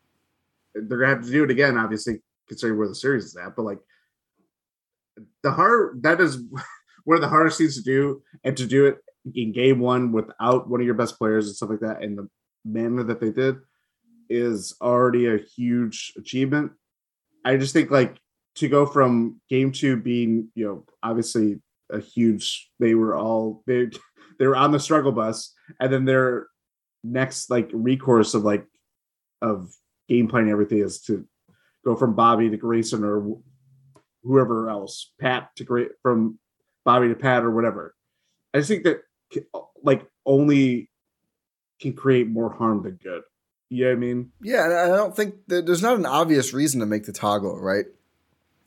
[0.74, 3.64] they're gonna have to do it again obviously considering where the series is at but
[3.64, 3.80] like
[5.44, 6.38] the hard that is
[7.04, 8.98] one of the hardest things to do and to do it
[9.36, 12.28] in game one without one of your best players and stuff like that in the
[12.66, 13.58] manner that they did
[14.30, 16.72] is already a huge achievement
[17.44, 18.18] i just think like
[18.56, 21.60] to go from game two being you know obviously
[21.92, 23.90] a huge they were all they
[24.40, 26.48] they were on the struggle bus and then their
[27.04, 28.66] next like recourse of like
[29.42, 29.74] of
[30.08, 31.26] game planning everything is to
[31.86, 33.38] go from Bobby to Grayson or
[34.24, 36.38] whoever else, Pat to great from
[36.86, 37.96] Bobby to Pat or whatever.
[38.54, 39.02] I just think that
[39.84, 40.90] like only
[41.80, 43.24] can create more harm than good.
[43.70, 44.32] You know I mean?
[44.42, 47.86] Yeah, I don't think there's not an obvious reason to make the toggle, right?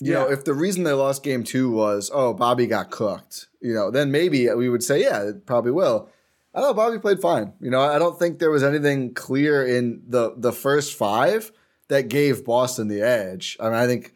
[0.01, 3.72] You know, if the reason they lost game two was, oh, Bobby got cooked, you
[3.72, 6.11] know, then maybe we would say, yeah, it probably will.
[6.55, 7.53] I don't know, Bobby played fine.
[7.61, 11.53] You know, I don't think there was anything clear in the the first five
[11.88, 13.57] that gave Boston the edge.
[13.61, 14.14] I mean, I think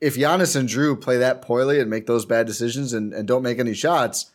[0.00, 3.42] if Giannis and Jrue play that poorly and make those bad decisions and, and don't
[3.42, 4.30] make any shots,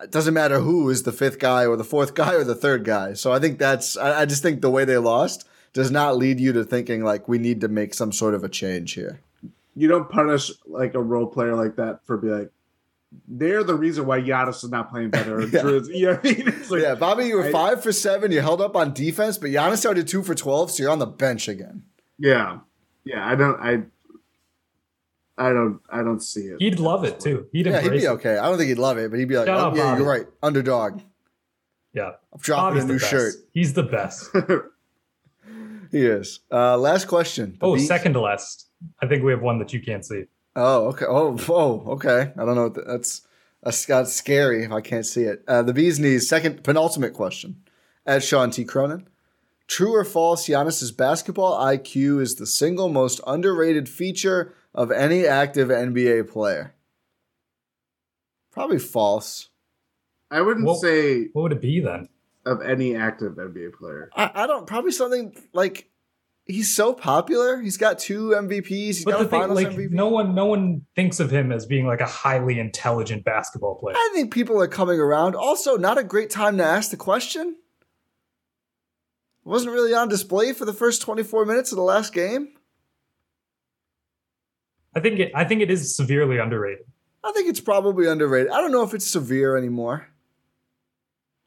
[0.00, 2.84] it doesn't matter who is the fifth guy or the fourth guy or the third
[2.84, 3.12] guy.
[3.14, 6.40] So I think that's I, I just think the way they lost does not lead
[6.40, 9.20] you to thinking like we need to make some sort of a change here.
[9.76, 12.50] You don't punish like a role player like that for be like
[13.28, 15.40] they're the reason why Giannis is not playing better.
[15.46, 15.48] Yeah.
[15.62, 16.48] Jrue you know what I mean?
[16.48, 18.32] It's like, yeah, Bobby, you were I- five for seven.
[18.32, 21.06] You held up on defense, but Giannis started two for twelve, so you're on the
[21.06, 21.82] bench again.
[22.18, 22.58] yeah,
[23.04, 23.26] yeah.
[23.26, 23.60] I don't.
[23.60, 23.82] I.
[25.36, 25.80] I don't.
[25.90, 26.56] I don't see it.
[26.60, 27.46] He'd love it too.
[27.52, 28.08] He'd Yeah, he'd be it.
[28.08, 28.36] okay.
[28.38, 30.00] I don't think he'd love it, but he'd be like, oh, "Yeah, Bobby.
[30.00, 31.00] you're right, underdog.
[31.92, 32.12] Yeah.
[32.32, 34.30] I'm dropping Bobby's a new shirt." He's the best.
[35.90, 36.40] He is.
[36.50, 37.56] Uh, last question.
[37.60, 38.66] The Oh, Beat- second to last.
[39.00, 40.24] I think we have one that you can't see.
[40.56, 41.04] Oh, okay.
[41.08, 42.32] Oh, oh, okay.
[42.36, 42.64] I don't know.
[42.64, 43.22] What the, that's
[43.62, 45.42] that's got scary if I can't see it.
[45.48, 46.28] Uh, the bee's knees.
[46.28, 47.62] Second penultimate question.
[48.06, 48.64] At Sean T.
[48.64, 49.08] Cronin.
[49.66, 50.46] True or false?
[50.46, 56.74] Giannis's basketball IQ is the single most underrated feature of any active NBA player.
[58.52, 59.48] Probably false.
[60.30, 62.08] I wouldn't Well- say What would it be then?
[62.46, 64.10] of any active NBA player.
[64.14, 64.66] I, I don't.
[64.66, 65.88] Probably something like
[66.46, 67.60] he's so popular.
[67.60, 68.68] He's got two MVPs.
[68.68, 69.90] He's But got the thing, like, MVP.
[69.90, 73.96] no one, no one thinks of him as being like a highly intelligent basketball player.
[73.96, 75.34] I think people are coming around.
[75.34, 77.56] Also, not a great time to ask the question.
[79.44, 82.48] Wasn't really on display for the first 24 minutes of the last game.
[84.96, 86.86] I think it, I think it is severely underrated.
[87.22, 88.52] I think it's probably underrated.
[88.52, 90.08] I don't know if it's severe anymore.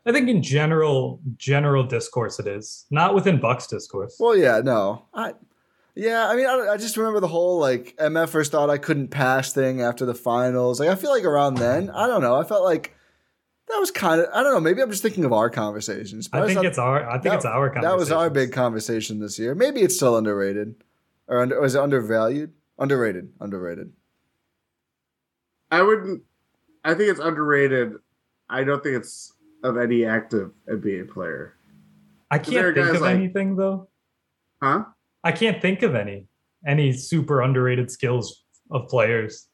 [0.08, 4.16] I think in general, general discourse, it is not within Bucks discourse.
[4.20, 5.04] Well, yeah, no.
[5.14, 5.34] I,
[5.96, 9.10] yeah, I mean, I, I just remember the whole like MF first thought I couldn't
[9.10, 10.80] pass thing after the finals.
[10.80, 12.36] Like, I feel like around then, I don't know.
[12.36, 12.96] I felt like
[13.68, 14.62] that was kind of, I don't know.
[14.62, 16.30] Maybe I'm just thinking of our conversations.
[16.30, 17.74] but I just think thought it's our, I think that- it's our.
[17.82, 19.56] That was our big conversation this year.
[19.56, 20.76] Maybe it's still underrated,
[21.28, 22.54] or under, was it undervalued?
[22.80, 23.34] Underrated.
[23.42, 23.92] Underrated.
[25.72, 26.24] I wouldn't.
[26.86, 27.94] I think it's underrated.
[28.50, 29.34] I don't think it's
[29.64, 31.56] of any active NBA player.
[32.30, 33.90] I can't think of like- anything though.
[34.62, 34.86] Huh?
[35.24, 36.28] I can't think of any
[36.66, 39.48] any super underrated skills of players.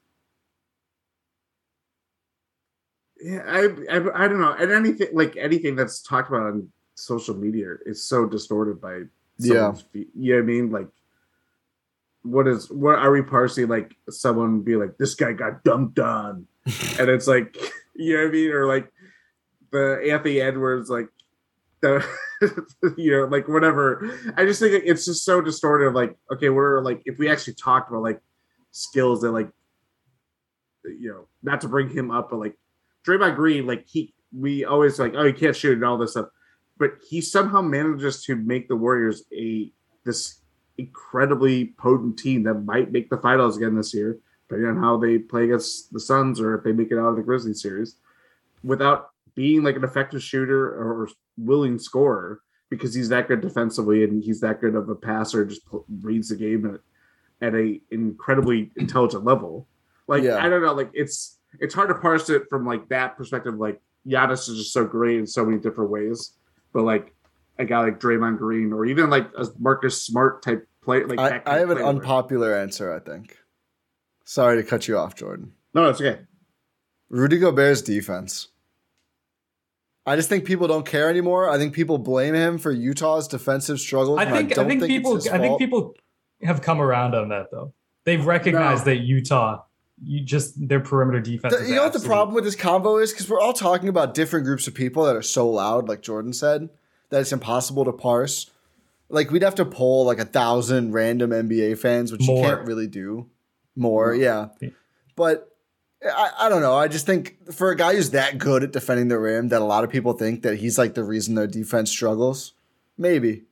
[3.21, 4.53] Yeah, I, I I don't know.
[4.53, 9.03] And anything like anything that's talked about on social media is so distorted by
[9.37, 9.73] Yeah.
[9.73, 10.71] someone's You know what I mean?
[10.71, 10.87] Like
[12.23, 16.47] what is what are we parsing like someone be like, this guy got dumped on
[16.99, 17.57] and it's like
[17.95, 18.51] you know what I mean?
[18.51, 18.91] Or like
[19.73, 21.09] the Anthony Edwards like
[21.81, 22.05] the
[22.97, 24.17] you know, like whatever.
[24.37, 27.89] I just think it's just so distorted like, okay, we're like if we actually talked
[27.89, 28.21] about like
[28.71, 29.49] skills that like
[30.85, 32.55] you know, not to bring him up, but like
[33.05, 36.27] Draymond Green, like he, we always like, oh, he can't shoot and all this stuff,
[36.77, 39.71] but he somehow manages to make the Warriors a
[40.05, 40.39] this
[40.77, 45.17] incredibly potent team that might make the finals again this year, depending on how they
[45.17, 47.95] play against the Suns or if they make it out of the Grizzlies series,
[48.63, 54.23] without being like an effective shooter or willing scorer because he's that good defensively and
[54.23, 55.61] he's that good of a passer, just
[56.01, 56.79] reads the game
[57.41, 59.67] at, at a incredibly intelligent level.
[60.07, 60.43] Like Yeah.
[60.43, 63.55] I don't know, like it's it's hard to parse it from like that perspective.
[63.55, 66.33] Like Giannis is just so great in so many different ways,
[66.73, 67.13] but like
[67.59, 71.41] a guy like Draymond Green or even like a Marcus Smart type play, like I,
[71.45, 71.87] I have an player.
[71.87, 73.37] unpopular answer, I think.
[74.25, 75.53] Sorry to cut you off, Jordan.
[75.73, 76.21] No, it's okay.
[77.09, 78.47] Rudy Gobert's defense.
[80.05, 81.49] I just think people don't care anymore.
[81.49, 84.19] I think people blame him for Utah's defensive struggles.
[84.19, 85.95] I think I, don't think it's people I think people
[86.43, 87.73] have come around on that though.
[88.03, 88.93] They've recognized No.
[88.93, 89.63] that Utah,
[90.03, 91.55] you just their perimeter defense.
[91.55, 93.11] The- is you know what the problem with this combo is?
[93.11, 96.33] Because we're all talking about different groups of people that are so loud, like Jordan
[96.33, 96.69] said,
[97.09, 98.49] that it's impossible to parse.
[99.07, 102.43] Like we'd have to poll like a thousand random NBA fans, which More.
[102.43, 103.29] you can't really do.
[103.75, 104.49] More, yeah.
[104.59, 104.69] Yeah.
[105.15, 105.52] But
[106.05, 106.75] I, I don't know.
[106.75, 109.65] I just think for a guy who's that good at defending the rim, that a
[109.65, 112.53] lot of people think that he's like the reason their defense struggles.
[112.97, 113.43] Maybe.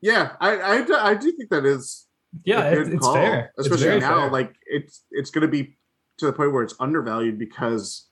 [0.00, 2.06] Yeah, I I, do- I do think that is
[2.44, 3.14] Yeah, a it's, good it's call.
[3.14, 3.52] fair.
[3.58, 4.20] Especially very now.
[4.22, 4.30] fair.
[4.30, 5.76] Like it's it's going to be
[6.18, 8.06] to the point where it's undervalued because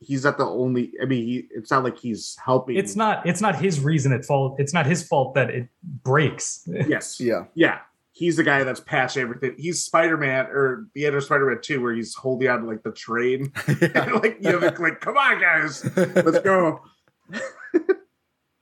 [0.00, 0.92] he's not the only.
[1.02, 2.76] I mean, he, it's not like he's helping.
[2.76, 4.56] it's not it's not his reason at fault.
[4.58, 5.68] It's not his fault that it
[6.02, 6.66] breaks.
[6.66, 7.20] Yes.
[7.20, 7.44] Yeah.
[7.54, 7.80] Yeah.
[8.16, 9.56] He's the guy that's patching everything.
[9.58, 12.66] He's Spider Man or the end of Spider Man Two, where he's holding on to
[12.66, 13.52] like the train.
[13.68, 16.80] like you know, like, like, come on, guys, let's go.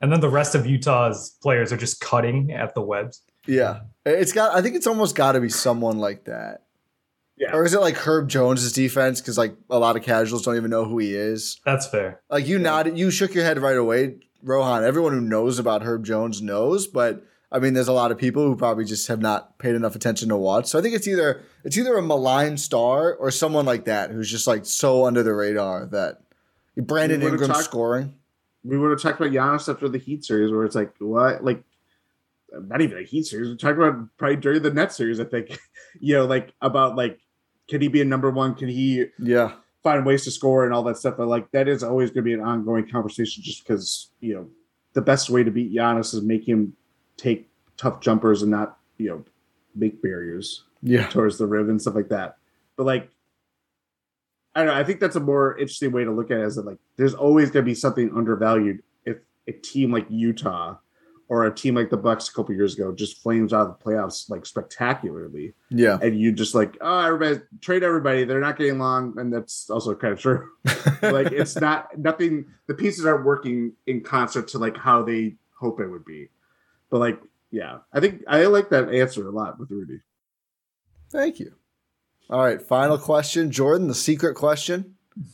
[0.01, 3.23] And then the rest of Utah's players are just cutting at the webs.
[3.47, 3.81] Yeah.
[4.05, 6.63] It's got I think it's almost got to be someone like that.
[7.37, 7.53] Yeah.
[7.53, 10.69] Or is it like Herb Jones's defense cuz like a lot of casuals don't even
[10.69, 11.59] know who he is.
[11.65, 12.21] That's fair.
[12.29, 14.83] Like you nodded you shook your head right away, Rohan.
[14.83, 18.45] Everyone who knows about Herb Jones knows, but I mean there's a lot of people
[18.47, 20.65] who probably just have not paid enough attention to watch.
[20.67, 24.29] So I think it's either it's either a maligned star or someone like that who's
[24.29, 26.21] just like so under the radar that
[26.77, 28.13] Brandon Ingram talked- scoring.
[28.63, 31.43] We would have talked about Giannis after the Heat series, where it's like, what?
[31.43, 31.63] Like,
[32.51, 33.47] not even the Heat series.
[33.49, 35.19] We talked about probably during the Net series.
[35.19, 35.59] I think,
[35.99, 37.19] you know, like about like,
[37.69, 38.55] can he be a number one?
[38.55, 39.53] Can he Yeah.
[39.83, 41.13] find ways to score and all that stuff.
[41.17, 44.49] But like that is always going to be an ongoing conversation, just because you know
[44.93, 46.73] the best way to beat Giannis is make him
[47.17, 49.23] take tough jumpers and not you know
[49.75, 51.07] make barriers Yeah.
[51.07, 52.37] towards the rim and stuff like that.
[52.77, 53.09] But like.
[54.57, 54.79] I don't know.
[54.79, 56.45] I think that's a more interesting way to look at it.
[56.45, 60.77] Is that like there's always going to be something undervalued if a team like Utah
[61.27, 63.83] or a team like the Bucks a couple years ago just flames out of the
[63.83, 65.97] playoffs like spectacularly, Yeah.
[66.01, 68.23] and you just like, oh, everybody trade everybody.
[68.23, 70.47] They're not getting along, and that's also kind of true.
[71.01, 72.45] like it's not nothing.
[72.67, 76.29] The pieces aren't working in concert to like how they hope it would be.
[76.89, 77.19] But like,
[77.51, 79.99] yeah, I think I like that answer a lot with Rudy.
[81.11, 81.53] Thank you.
[82.29, 82.61] All right.
[82.61, 83.51] Final question.
[83.51, 84.95] Jordan, the secret question.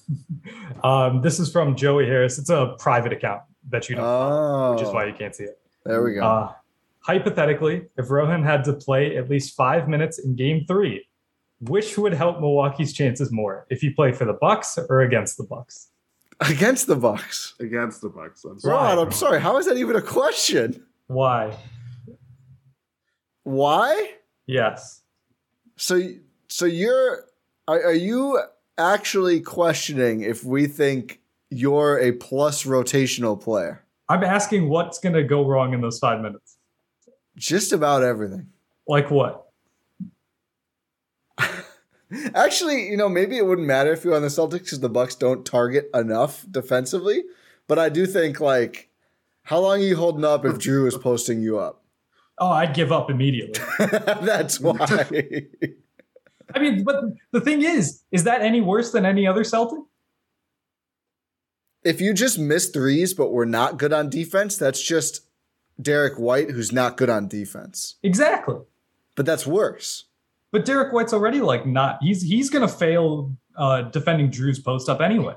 [0.83, 2.39] Um, this is from Joey Harris.
[2.39, 5.43] It's a private account that you don't follow, Oh, which is why you can't see
[5.43, 5.59] it.
[5.85, 6.21] there we go.
[6.23, 6.53] Uh,
[7.01, 11.05] hypothetically, if Rohan had to play at least five minutes in game three,
[11.59, 13.67] which would help Milwaukee's chances more?
[13.69, 15.89] If he played for the Bucks or against the Bucks?
[16.39, 17.53] Against the Bucks.
[17.59, 18.43] Against the Bucks.
[18.43, 18.73] I'm sorry.
[18.73, 19.39] Rod, I'm sorry.
[19.39, 20.83] How is that even a question?
[21.12, 21.57] Why?
[23.43, 24.12] Why?
[24.45, 25.01] Yes.
[25.76, 25.99] So,
[26.47, 27.26] so you're
[27.68, 28.41] are, are you
[28.78, 33.84] actually questioning if we think you're a plus rotational player?
[34.07, 36.55] I'm asking what's going to go wrong in those five minutes.
[37.36, 38.47] Just about everything.
[38.88, 39.49] Like what?
[42.34, 45.16] Actually, you know, maybe it wouldn't matter if you're on the Celtics because the Bucks
[45.16, 47.24] don't target enough defensively.
[47.68, 48.90] But I do think like,
[49.43, 51.83] how long are you holding up if Jrue is posting you up?
[52.37, 53.63] Oh, I'd give up immediately.
[53.79, 55.47] That's why.
[56.53, 59.79] I mean, but the thing is, is that any worse than any other Celtic?
[61.83, 65.21] if you just miss threes but we're not good on defense, that's just
[65.81, 67.95] Derek White who's not good on defense.
[68.03, 68.57] Exactly.
[69.15, 70.05] But that's worse.
[70.51, 71.97] But Derek White's already like not.
[72.01, 75.35] He's he's gonna fail uh, defending Jrue's post up anyway.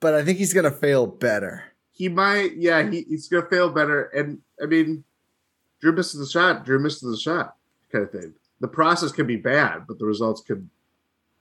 [0.00, 1.64] But I think he's gonna fail better.
[1.96, 4.04] He might, yeah, he, he's gonna fail better.
[4.04, 5.02] And I mean,
[5.82, 6.66] Jrue misses the shot.
[6.66, 7.56] Jrue misses the shot,
[7.90, 8.34] kind of thing.
[8.60, 10.68] The process can be bad, but the results could.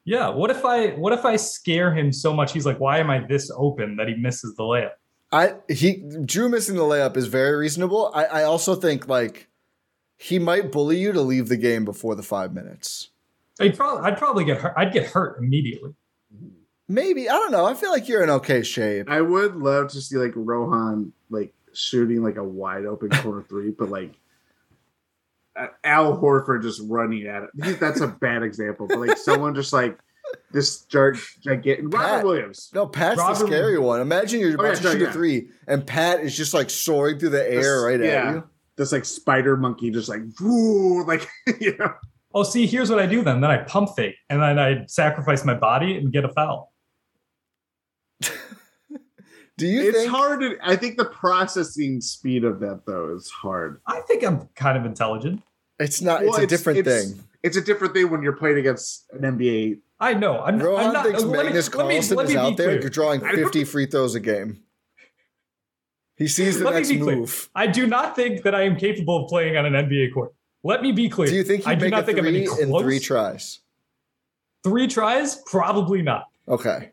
[0.05, 0.29] Yeah.
[0.29, 3.19] What if I what if I scare him so much he's like, why am I
[3.19, 4.91] this open that he misses the layup?
[5.33, 8.11] I he Jrue missing the layup is very reasonable.
[8.13, 9.49] I, I also think like
[10.17, 13.09] he might bully you to leave the game before the five minutes.
[13.59, 14.73] I'd probably I'd probably get hurt.
[14.77, 15.95] I'd get hurt immediately.
[16.87, 17.65] Maybe I don't know.
[17.65, 19.09] I feel like you're in okay shape.
[19.09, 23.71] I would love to see like Rohan like shooting like a wide open corner three,
[23.71, 24.13] but like
[25.55, 27.79] uh, Al Horford just running at it.
[27.79, 29.97] That's a bad example, but like someone just like
[30.51, 32.01] this jar- gigantic Pat.
[32.01, 32.69] Robert Williams.
[32.73, 34.01] No, Pat's Robert- the scary one.
[34.01, 36.69] Imagine you're Oh, about yeah, to sure, shoot a three, and Pat is just like
[36.69, 38.33] soaring through the air This- right at yeah.
[38.33, 38.43] you.
[38.77, 41.27] This like spider monkey just like whoo, like
[41.61, 41.93] you know.
[42.33, 43.39] Oh, see, here's what I do then.
[43.39, 46.73] Then I pump fake and then I sacrifice my body and get a foul.
[49.57, 50.11] Do you It's think?
[50.11, 53.79] hard to I think the processing speed of that though is hard.
[53.87, 55.41] I think I'm kind of intelligent.
[55.79, 56.21] It's not.
[56.23, 57.23] Well, it's a different it's- thing.
[57.43, 59.77] It's a different thing when you're playing against an NBA.
[59.99, 60.39] I know.
[60.41, 61.05] I'm, Rohan I'm not.
[61.05, 62.89] thinks let me- Magnus me- Carlsen is out there clear.
[62.89, 64.63] drawing 50 free throws a game.
[66.17, 67.15] He sees the Let me next be clear.
[67.17, 67.49] move.
[67.53, 70.33] I do not think that I am capable of playing on an NBA court.
[70.63, 71.27] Let me be clear.
[71.29, 72.81] Do you think I he'd do make not a think I'm any three in close.
[72.81, 73.59] three tries?
[74.63, 75.35] Three tries?
[75.45, 76.25] Probably not.
[76.47, 76.91] Okay,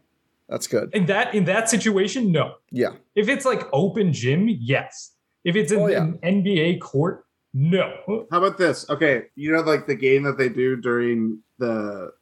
[0.52, 0.90] that's good.
[0.94, 2.54] In that in that situation, no.
[2.70, 5.12] Yeah, If it's like open gym, yes.
[5.44, 6.04] If it's in Oh, yeah.
[6.04, 7.24] an NBA court,
[7.54, 7.92] no.
[8.30, 8.88] How about this?
[8.88, 12.12] Okay, you know, like the game that they do during the,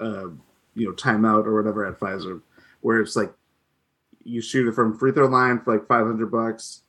[0.00, 0.28] uh,
[0.74, 2.40] you know, timeout or whatever at Fiserv,
[2.80, 3.32] where it's like
[4.24, 6.82] you shoot it from free throw line for like five hundred bucks,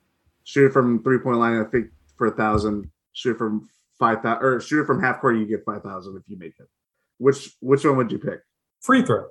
[0.43, 1.87] shoot it from three point line, I think
[2.17, 3.69] for a thousand, shoot it from
[3.99, 6.53] five thousand, or shoot it from half court, you get five thousand if you make
[6.59, 6.67] it.
[7.17, 8.39] Which which one would you pick?
[8.81, 9.27] Free throw.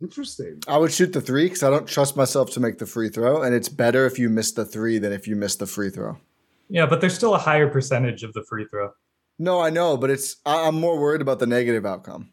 [0.00, 0.62] Interesting.
[0.66, 3.42] I would shoot the three because I don't trust myself to make the free throw,
[3.42, 6.16] and it's better if you miss the three than if you miss the free throw.
[6.68, 8.90] Yeah, but there's still a higher percentage of the free throw.
[9.38, 12.30] No, I know, but it's I, I'm more worried about the negative outcome.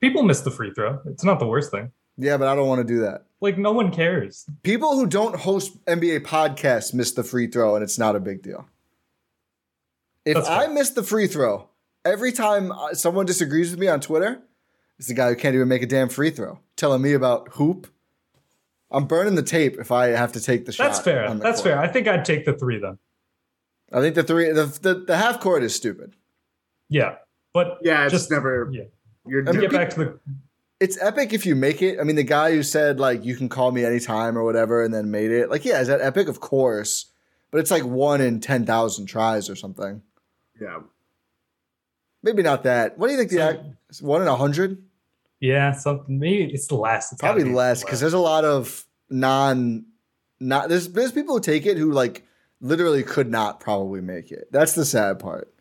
[0.00, 1.00] People miss the free throw.
[1.06, 1.92] It's not the worst thing.
[2.16, 3.26] Yeah, but I don't want to do that.
[3.40, 4.44] Like no one cares.
[4.62, 8.42] People who don't host NBA podcasts miss the free throw, and it's not a big
[8.42, 8.66] deal.
[10.24, 11.68] If I miss the free throw
[12.04, 14.42] every time uh, someone disagrees with me on Twitter,
[15.02, 17.88] it's the guy who can't even make a damn free throw, telling me about hoop.
[18.88, 20.84] I'm burning the tape if I have to take the shot.
[20.84, 21.22] That's fair.
[21.34, 21.72] That's court.
[21.74, 21.78] fair.
[21.80, 22.98] I think I'd take the three then.
[23.92, 26.14] I think the three, the, the, the half court is stupid.
[26.88, 27.16] Yeah.
[27.52, 28.68] But Yeah, it's just never.
[28.72, 28.84] yeah.
[29.26, 30.18] You're I mean, get back to the
[30.78, 31.98] It's epic if you make it.
[31.98, 34.94] I mean, the guy who said like you can call me anytime or whatever, and
[34.94, 35.50] then made it.
[35.50, 36.28] Like, yeah, is that epic?
[36.28, 37.06] Of course,
[37.50, 40.00] but it's like one in ten thousand tries or something.
[40.60, 40.78] yeah.
[42.22, 42.98] Maybe not that.
[42.98, 43.30] What do you think?
[43.32, 44.80] The So- act, one in a hundred?
[45.42, 47.10] Yeah, something maybe it's less.
[47.10, 49.84] It's gotta Probably less because there's a lot of non.
[50.38, 52.24] Not there's there's people who take it who like
[52.60, 54.46] literally could not probably make it.
[54.52, 55.52] That's the sad part.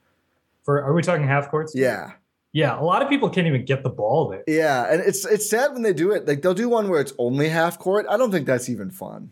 [0.63, 1.73] for are we talking half courts?
[1.75, 2.11] Yeah,
[2.53, 4.43] Yeah, a lot of people can't even get the ball there.
[4.45, 6.27] yeah, and it's it's sad when they do it.
[6.27, 8.05] Like they'll do one where it's only half court.
[8.07, 9.31] I don't think that's even fun.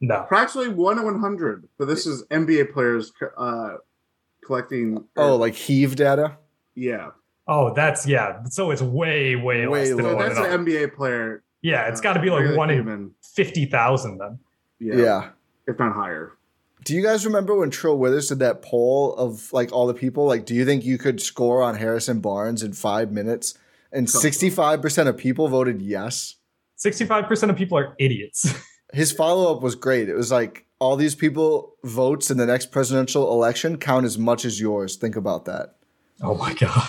[0.00, 0.22] No.
[0.22, 1.68] Approximately one in one hundred.
[1.76, 3.76] But this is NBA players uh,
[4.44, 5.04] collecting.
[5.16, 6.38] Oh, like heave data.
[6.74, 7.10] yeah.
[7.48, 8.44] Oh, that's yeah.
[8.50, 10.10] So it's way, way, Way less than lower.
[10.10, 11.42] So one that's an a- NBA player.
[11.62, 14.38] Yeah, it's uh, got to be like regular one in fifty thousand then.
[14.78, 14.96] Yeah.
[14.96, 15.28] yeah.
[15.66, 16.32] If not higher.
[16.84, 20.26] Do you guys remember when Trill Withers did that poll of like all the people?
[20.26, 23.58] Like, do you think you could score on Harrison Barnes in five minutes?
[23.90, 26.36] And sixty-five percent of people voted yes.
[26.76, 28.54] Sixty-five percent of people are idiots.
[28.92, 30.08] His follow-up was great.
[30.08, 34.44] It was like all these people votes in the next presidential election count as much
[34.44, 34.96] as yours.
[34.96, 35.76] Think about that.
[36.22, 36.88] oh my god.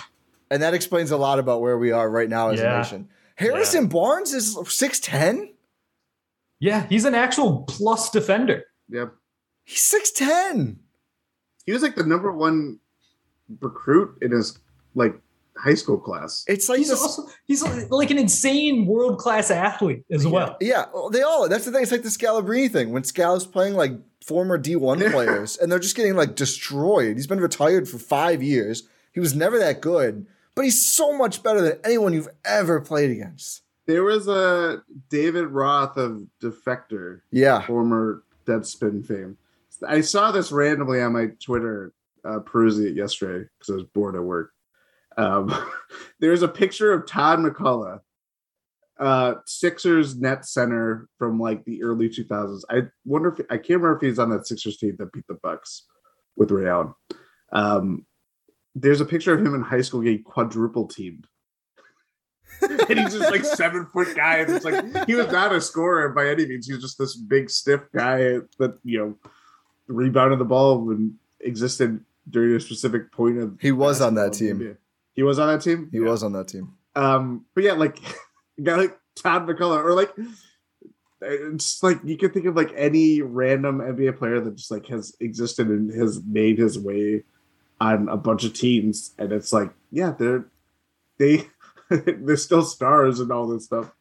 [0.51, 3.09] And that explains a lot about where we are right now as a nation.
[3.35, 5.51] Harrison Barnes is 6'10?
[6.59, 8.65] Yeah, he's an actual plus defender.
[8.89, 9.13] Yep.
[9.63, 10.77] He's 6'10.
[11.65, 12.79] He was like the number one
[13.61, 14.57] recruit in his
[14.95, 15.13] like
[15.55, 16.43] high school class.
[16.47, 20.57] It's like He's this, also he's like an insane world class athlete as well.
[20.59, 21.47] Yeah, they all.
[21.47, 21.83] That's the thing.
[21.83, 22.91] It's like the Scalabrine thing.
[22.91, 23.93] When Scala's playing like
[24.23, 27.17] former D1 players and they're just getting like destroyed.
[27.17, 28.83] He's been retired for five years.
[29.13, 30.27] He was never that good,
[30.59, 33.61] but he's so much better than anyone you've ever played against.
[33.87, 37.65] There was a David Roth of Defector, Yeah.
[37.65, 39.37] former Deadspin fame.
[39.87, 41.93] I saw this randomly on my Twitter,
[42.25, 44.51] uh, perusing it yesterday because I was bored at work.
[45.15, 45.47] Um,
[46.19, 48.01] there's a picture of Todd MacCulloch,
[48.99, 52.63] uh, Sixers net center from like the early 2000s.
[52.69, 55.39] I wonder if I can't remember if he's on that Sixers team that beat the
[55.41, 55.85] Bucks
[56.35, 56.93] with Ray Allen.
[57.53, 58.05] Um,
[58.81, 61.27] there's a picture of him in high school getting quadruple teamed.
[62.61, 64.37] and he's just like seven foot guy.
[64.37, 66.67] And it's like he was not a scorer by any means.
[66.67, 69.15] He was just this big stiff guy that you know
[69.87, 73.57] rebounded the ball and existed during a specific point of.
[73.61, 74.73] He was on that basketball in the team.
[74.73, 74.77] NBA.
[75.13, 75.89] He was on that team.
[75.91, 76.73] He was on that team.
[76.95, 77.97] Um, but yeah, like
[78.57, 80.13] a guy like Todd MacCulloch, or like
[81.21, 85.15] it's like you can think of like any random NBA player that just like has
[85.19, 87.23] existed and has made his way
[87.81, 90.45] on a bunch of teams, and it's like, yeah, they're
[91.17, 91.47] they
[91.89, 93.91] they're still stars and all this stuff.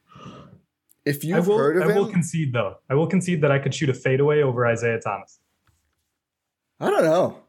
[1.05, 2.77] If you've will, heard of I will concede though.
[2.91, 5.39] I will concede that I could shoot a fadeaway over Isaiah Thomas.
[6.81, 7.41] I don't know.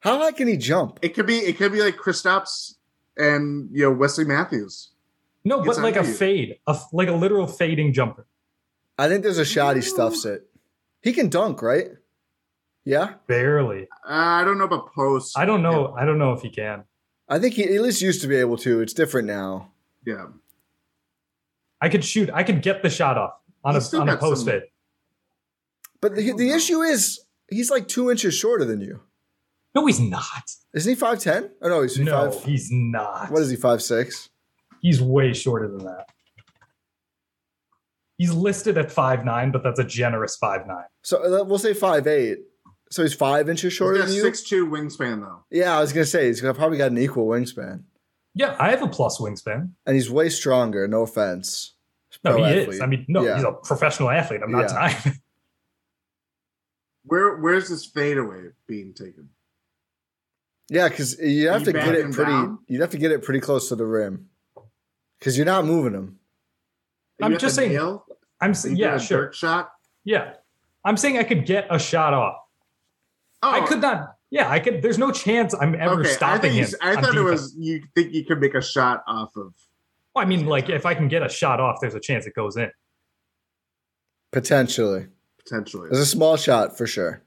[0.00, 0.98] How high can he jump?
[1.02, 2.74] It could be it could be like Kristaps
[3.16, 4.90] and you know Wesley Matthews.
[5.44, 6.12] No, It's but like a you.
[6.14, 8.26] fade, a f- like a literal fading jumper.
[8.98, 10.46] I think there's a shot he stuffs it.
[11.02, 11.88] He can dunk, right?
[12.88, 13.14] Yeah.
[13.26, 13.82] Barely.
[14.02, 15.36] Uh, I don't know about post.
[15.38, 15.94] I don't know.
[15.94, 16.84] I don't know if he can.
[17.28, 18.80] I think he at least used to be able to.
[18.80, 19.72] It's different now.
[20.06, 20.28] Yeah,
[21.82, 22.30] I could shoot.
[22.32, 24.62] I could get the shot off on He's a on a post some- fade.
[26.00, 27.20] But the, the issue is
[27.50, 29.00] he's like two inches shorter than you.
[29.74, 30.50] No, he's not.
[30.72, 31.50] Isn't he 5'10?
[31.60, 32.42] Oh, no, he's No, five.
[32.44, 33.30] he's not.
[33.30, 34.30] What is he, Five six.
[34.80, 36.06] He's way shorter than that.
[38.16, 40.84] He's listed at five nine, but that's a generous five nine.
[41.02, 42.36] So uh, we'll say 5'8.
[42.90, 44.22] So he's five inches he's shorter got than you?
[44.22, 45.44] six two wingspan though.
[45.50, 47.82] Yeah, I was going to say he's probably got an equal wingspan.
[48.34, 49.70] Yeah, I have a plus wingspan.
[49.86, 51.74] And he's way stronger, no offense.
[52.24, 52.68] No, he athlete.
[52.70, 52.80] is.
[52.80, 53.34] I mean, no, Yeah.
[53.36, 54.40] he's a professional athlete.
[54.42, 54.68] I'm not Yeah.
[54.68, 55.20] denying.
[57.04, 59.30] Where where's this fadeaway being taken?
[60.68, 62.30] Yeah, because you have You to get it pretty.
[62.30, 62.58] down?
[62.66, 64.28] You'd have to get it pretty close to the rim,
[65.18, 66.18] because you're not moving him.
[67.22, 68.04] I'm just saying- nail?
[68.40, 69.72] I'm saying, yeah, sure, shot.
[70.04, 70.34] yeah.
[70.84, 72.36] I'm saying I could get a shot off.
[73.54, 74.14] Oh, I could not.
[74.30, 74.82] Yeah, I could.
[74.82, 76.66] There's no chance I'm ever Okay, stopping think you him.
[76.66, 79.54] s- I on thought it was you think you could make a shot off of.
[80.14, 82.34] Well, I mean, like if I can get a shot off, there's a chance it
[82.34, 82.70] goes in.
[84.32, 85.06] Potentially,
[85.38, 87.22] Potentially, there's a small shot for sure.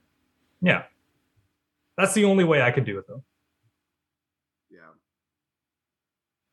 [0.60, 0.84] Yeah,
[1.96, 3.24] that's the only way I could do it though.
[4.70, 4.78] yeah.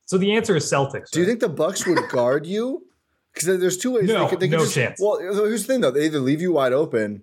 [0.08, 1.12] So the answer is Celtics.
[1.12, 2.88] Do you think the Bucks would guard you?
[3.32, 4.08] Because there's two ways.
[4.08, 5.00] No, they could, they could no just, chance.
[5.00, 7.22] Well, here's the thing though: they either leave you wide open.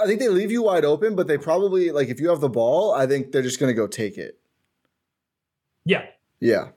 [0.00, 2.48] I think they leave you wide open, but they probably like if you have the
[2.48, 4.38] ball, I think they're just going to go take it.
[5.84, 6.06] Yeah,
[6.40, 6.68] Yeah,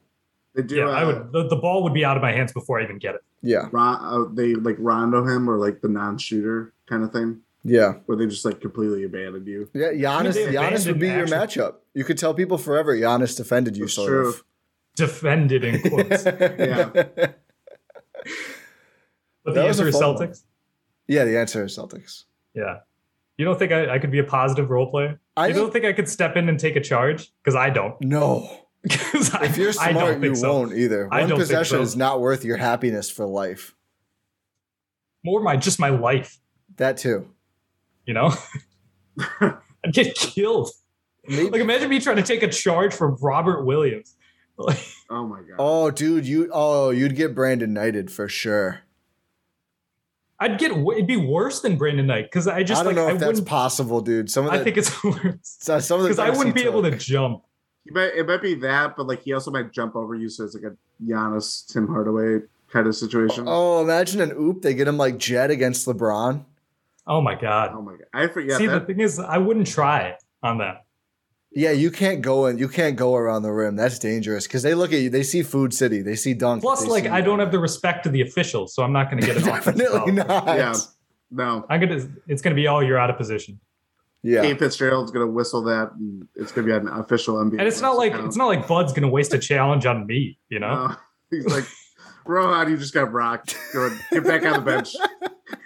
[0.54, 0.76] They do.
[0.76, 0.88] yeah.
[0.88, 1.32] uh, I would.
[1.32, 3.22] The, the ball would be out of my hands before I even get it.
[3.42, 7.94] yeah, Ron, uh, they like rondo him or like the non-shooter kind of thing, yeah,
[8.08, 9.70] where they just like completely abandon you.
[9.74, 9.92] yeah.
[9.94, 11.76] Giannis, they Giannis would abandoned be your matchup.
[11.94, 14.28] You could tell people forever Giannis defended you, That's sort true.
[14.30, 14.44] of.
[14.98, 16.26] Defended in quotes.
[16.26, 16.90] Yeah.
[19.46, 20.28] But the was answer is fun one.
[20.28, 20.44] Celtics.
[21.08, 22.26] yeah, the answer is Celtics.
[22.54, 22.80] Yeah.
[23.38, 25.20] You don't think I, I could be a positive role player?
[25.36, 27.32] I you don't think I could step in and take a charge?
[27.44, 28.00] Because I don't.
[28.02, 28.50] no.
[28.90, 30.54] 'Cause I, If you're I smart, don't you think so.
[30.54, 31.10] won't either.
[31.12, 31.82] I One don't think possession so.
[31.82, 33.76] is not worth your happiness for life.
[35.26, 36.38] More my just my life.
[36.78, 37.28] That too.
[38.06, 38.34] You know,
[39.42, 40.70] I'd get killed.
[41.28, 44.16] Maybe- Like imagine me trying to take a charge from Robert Williams.
[44.58, 45.56] Like, Oh my god.
[45.60, 48.82] Oh, dude, you oh, you'd get Brandon knighted for sure.
[50.40, 53.08] I'd get it'd be worse than Brandon Knight because I just I don't like know
[53.08, 53.48] I if that's wouldn't.
[53.48, 54.30] possible, dude.
[54.30, 56.70] Some of the, I think it's worse some of the because I wouldn't he be
[56.70, 57.44] able to jump.
[57.84, 60.44] He might, it might be that, but like he also might jump over you, so
[60.44, 62.40] it's like a Giannis, Tim Hardaway
[62.72, 63.46] kind of situation.
[63.48, 64.62] Oh, imagine an oop.
[64.62, 66.44] They get him like Jet against LeBron.
[67.08, 67.72] Oh my god!
[67.74, 68.86] Oh my god, I forget See, that.
[68.86, 70.86] the thing is, I wouldn't try it on that.
[71.58, 72.60] Yeah, you can't go in.
[72.60, 73.76] You can't go around the rim.
[73.76, 75.10] That's dangerous because they look at you.
[75.10, 76.04] They see Food City.
[76.04, 76.62] They see Dunk.
[76.62, 79.22] Plus, they like, I don't have the respect to the officials, so I'm not going
[79.22, 80.46] to get an offensive Definitely foul.
[80.46, 80.56] not.
[80.56, 80.76] Yeah.
[81.32, 82.08] no, I'm gonna.
[82.28, 83.60] It's going to be all you're out of position,
[84.22, 84.44] Yeah.
[84.44, 87.58] Kane Fitzgerald's gonna whistle that, and it's gonna be an official NBA.
[87.58, 88.28] and it's not like account.
[88.28, 90.38] it's not like Bud's going to waste a challenge on me.
[90.50, 90.96] You know, Uh,
[91.32, 91.66] he's like,
[92.28, 93.58] Rohan, you just got rocked.
[93.74, 94.96] Go get back on the bench.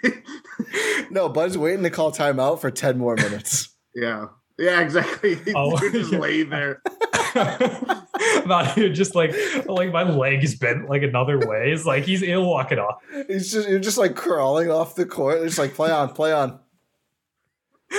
[1.10, 3.74] no, Bud's waiting to call timeout for 10 more minutes.
[3.94, 4.28] yeah,
[4.58, 5.38] yeah, exactly.
[5.54, 6.18] Oh, You're just yeah.
[6.18, 6.82] laying there.
[7.34, 9.34] I'm out just like
[9.66, 11.72] like my leg is bent like another way.
[11.72, 13.02] It's like he's ill walking off.
[13.26, 15.42] He's just you're just like crawling off the court.
[15.42, 16.60] It's like play on, play on.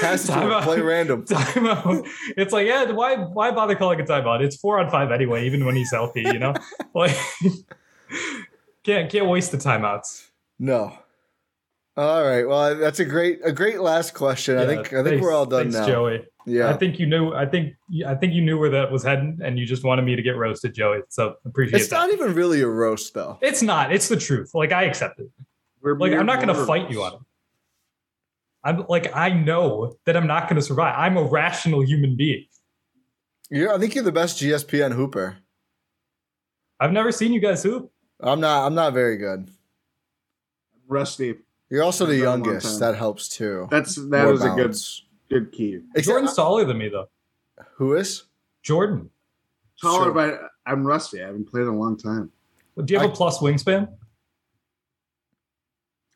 [0.01, 0.63] Pass it to him, Timeout.
[0.63, 1.23] play random.
[1.25, 2.07] Timeout.
[2.37, 4.41] It's like yeah, why why bother calling a timeout?
[4.41, 6.21] It's four on five anyway, even when he's healthy.
[6.21, 6.53] You know,
[6.93, 7.15] like
[8.83, 10.29] can't can't waste the timeouts.
[10.59, 10.97] No.
[11.95, 12.47] All right.
[12.47, 14.57] Well, that's a great a great last question.
[14.57, 15.87] I think I think thanks- we're all done thanks, now.
[15.87, 16.25] Joey.
[16.45, 16.69] Yeah.
[16.69, 17.33] I think you knew.
[17.33, 17.75] I think
[18.05, 20.35] I think you knew where that was heading, and you just wanted me to get
[20.35, 21.01] roasted, Joey.
[21.09, 21.95] So appreciate it's that.
[21.95, 23.37] not even really a roast though.
[23.41, 23.93] it's not.
[23.93, 24.51] It's the truth.
[24.53, 25.29] Like I accept it.
[25.81, 27.19] We're Like I'm not going to fight you on it.
[28.63, 30.95] I'm like I know that I'm not going to survive.
[30.97, 32.45] I'm a rational human being.
[33.49, 35.37] You're, I think you're the best GSPN hooper.
[36.79, 37.91] I've never seen you guys hoop.
[38.19, 38.65] I'm not.
[38.65, 39.49] I'm not very good.
[40.87, 41.35] Rusty.
[41.73, 42.79] You're also the I've done a long youngest.
[42.81, 43.67] That helps too.
[43.71, 44.75] That's that More was a good
[45.27, 45.79] good key.
[45.95, 47.09] Except- Jordan's taller than me though.
[47.77, 48.25] who is?
[48.61, 49.09] Jordan,
[49.81, 50.13] Taller, Sure.
[50.13, 51.23] but I'm rusty.
[51.23, 52.31] I haven't played in a long time.
[52.77, 53.91] do you have a I- plus wingspan?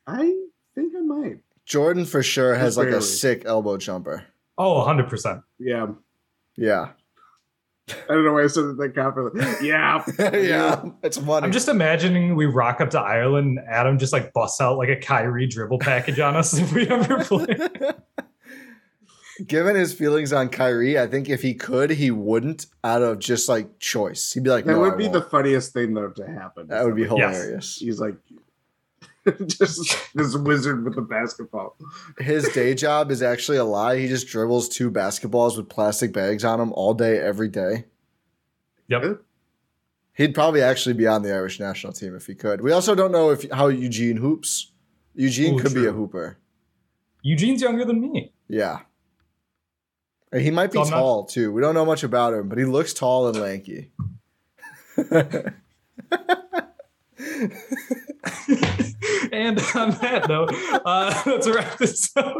[0.06, 0.44] I
[0.76, 1.40] think I might.
[1.66, 4.26] Jordan for sure has Just like a sick elbow jumper.
[4.60, 5.42] Oh, 100 percent.
[5.58, 5.88] Yeah.
[6.56, 6.90] Yeah.
[7.90, 9.68] I don't know why I said it that confidently.
[9.68, 10.04] Yeah.
[10.20, 10.84] yeah.
[11.04, 11.46] It's funny.
[11.46, 14.90] I'm just imagining we rock up to Ireland and Adam just like busts out like
[14.90, 17.48] a Kyrie dribble package on us if we ever play.
[19.46, 23.48] Given his feelings on Kyrie, I think if he could, he wouldn't out of just
[23.48, 24.34] like choice.
[24.34, 25.14] He'd be like, That no, would I be won't.
[25.14, 26.68] the funniest thing though to happen.
[26.70, 27.10] that would be Yes.
[27.12, 27.76] hilarious.
[27.78, 28.16] He's like
[29.48, 31.76] just this wizard with the basketball.
[32.20, 33.98] His day job is actually a lie.
[34.00, 37.86] He just dribbles two basketballs with plastic bags on them all day, every day.
[38.88, 39.22] Yep.
[40.14, 42.62] He'd probably actually be on the Irish national team if he could.
[42.62, 44.72] We also don't know if how Eugene hoops.
[45.14, 46.38] Eugene Oh, could be a hooper.
[47.22, 48.32] Eugene's younger than me.
[48.48, 48.80] Yeah.
[50.32, 51.52] And he might be So I'm not- tall too.
[51.52, 53.92] We don't know much about him, but he looks tall and lanky.
[59.32, 60.50] and on that note,
[60.86, 62.36] uh, let's wrap this up.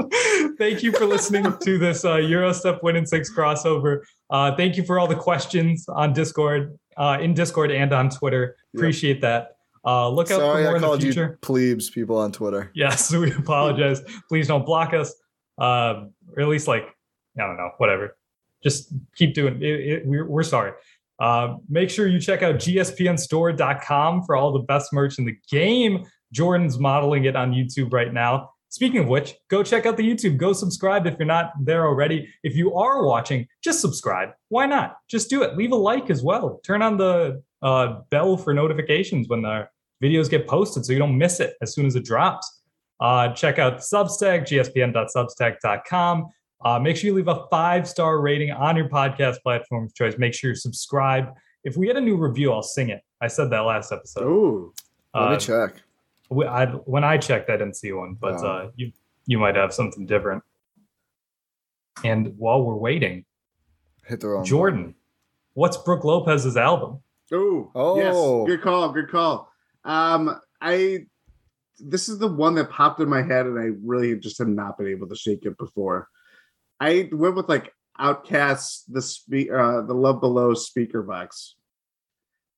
[0.58, 4.02] thank you for listening to this uh, Eurostep Win and Six crossover.
[4.30, 8.56] Uh, thank you for all the questions on Discord, uh, in Discord and on Twitter.
[8.76, 9.58] Appreciate that.
[9.86, 11.40] Uh, look out Sorry, for more I in the called you future.
[11.42, 12.72] plebes people on Twitter.
[12.74, 14.02] Yes, we apologize.
[14.28, 15.14] Please don't block us,
[15.60, 16.88] um, or at least like
[17.40, 18.18] I don't know, whatever.
[18.64, 19.64] Just keep doing it.
[19.64, 20.74] it we're, we're sorry.
[21.20, 26.06] Uh, make sure you check out gspnstore.com for all the best merch in the game.
[26.32, 28.52] Jordan's modeling it on YouTube right now.
[28.70, 30.38] Speaking of which, go check out the YouTube.
[30.38, 32.28] Go subscribe if you're not there already.
[32.44, 34.30] If you are watching, just subscribe.
[34.50, 34.98] Why not?
[35.10, 35.56] Just do it.
[35.56, 36.60] Leave a like as well.
[36.66, 39.70] Turn on the uh, bell for notifications when the
[40.04, 42.62] videos get posted so you don't miss it as soon as it drops.
[43.00, 46.28] Uh, check out Substack, gspn.substack.com.
[46.64, 50.16] Uh, make sure you leave a five star rating on your podcast platform of choice.
[50.18, 51.30] Make sure you subscribe.
[51.64, 53.02] If we get a new review, I'll sing it.
[53.22, 54.24] I said that last episode.
[54.26, 54.74] Oh,
[55.14, 55.76] Let Uh, me check.
[56.30, 58.48] we- I, when I checked, I didn't see one, but Oh.
[58.48, 58.92] uh, you
[59.30, 60.42] you might have something different.
[62.04, 63.26] And while we're waiting,
[64.06, 64.96] Hit the wrong Jordan,
[65.54, 67.00] what's Brook Lopez's album?
[67.34, 67.98] oh, Oh.
[67.98, 68.48] yes.
[68.48, 68.92] Good call.
[68.94, 69.52] Good call.
[69.84, 71.08] Um, I
[71.80, 74.78] this is the one that popped in my head, and I really just have not
[74.80, 76.08] been able to shake it before.
[76.80, 81.56] I went with like OutKast, the spe- uh, the Love Below speaker box.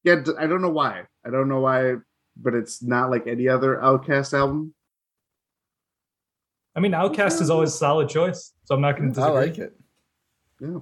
[0.04, 1.04] Yeah, I don't know why.
[1.26, 1.96] I don't know why,
[2.38, 4.74] but it's not like any other OutKast album.
[6.76, 9.58] I mean, OutKast is always a solid choice, so I'm not going to I like
[9.58, 9.76] it.
[10.62, 10.80] Yeah,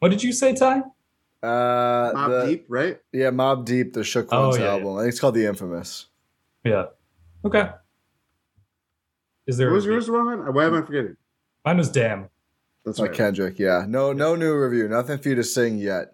[0.00, 0.82] What did you say, Ty?
[1.42, 2.98] Uh, Mobb the- Deep, right?
[3.12, 4.96] Yeah, Mobb Deep, the Shook Oh, Ones yeah, album.
[4.96, 6.06] I think it's called The Infamous.
[6.64, 6.86] Yeah.
[7.44, 7.70] Okay.
[9.46, 9.68] Is there?
[9.68, 10.52] What was yours wrong?
[10.52, 11.16] Why am I forgetting?
[11.64, 12.28] Mine was damn.
[12.84, 13.14] That's By right.
[13.14, 13.84] Kendrick, yeah.
[13.86, 14.88] No, no new review.
[14.88, 16.12] Nothing for you to sing yet.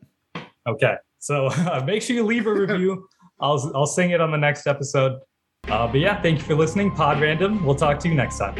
[0.66, 3.08] Okay, so uh, make sure you leave a review.
[3.40, 5.20] I'll I'll sing it on the next episode.
[5.68, 6.90] Uh, but yeah, thank you for listening.
[6.90, 7.64] Pod Random.
[7.64, 8.54] We'll talk to you next time.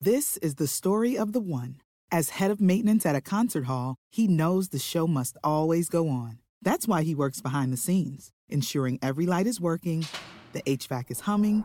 [0.00, 1.82] This is the story of the one.
[2.10, 6.08] As head of maintenance at a concert hall, he knows the show must always go
[6.08, 6.38] on.
[6.62, 10.06] That's why he works behind the scenes, ensuring every light is working,
[10.52, 11.64] the HVAC is humming,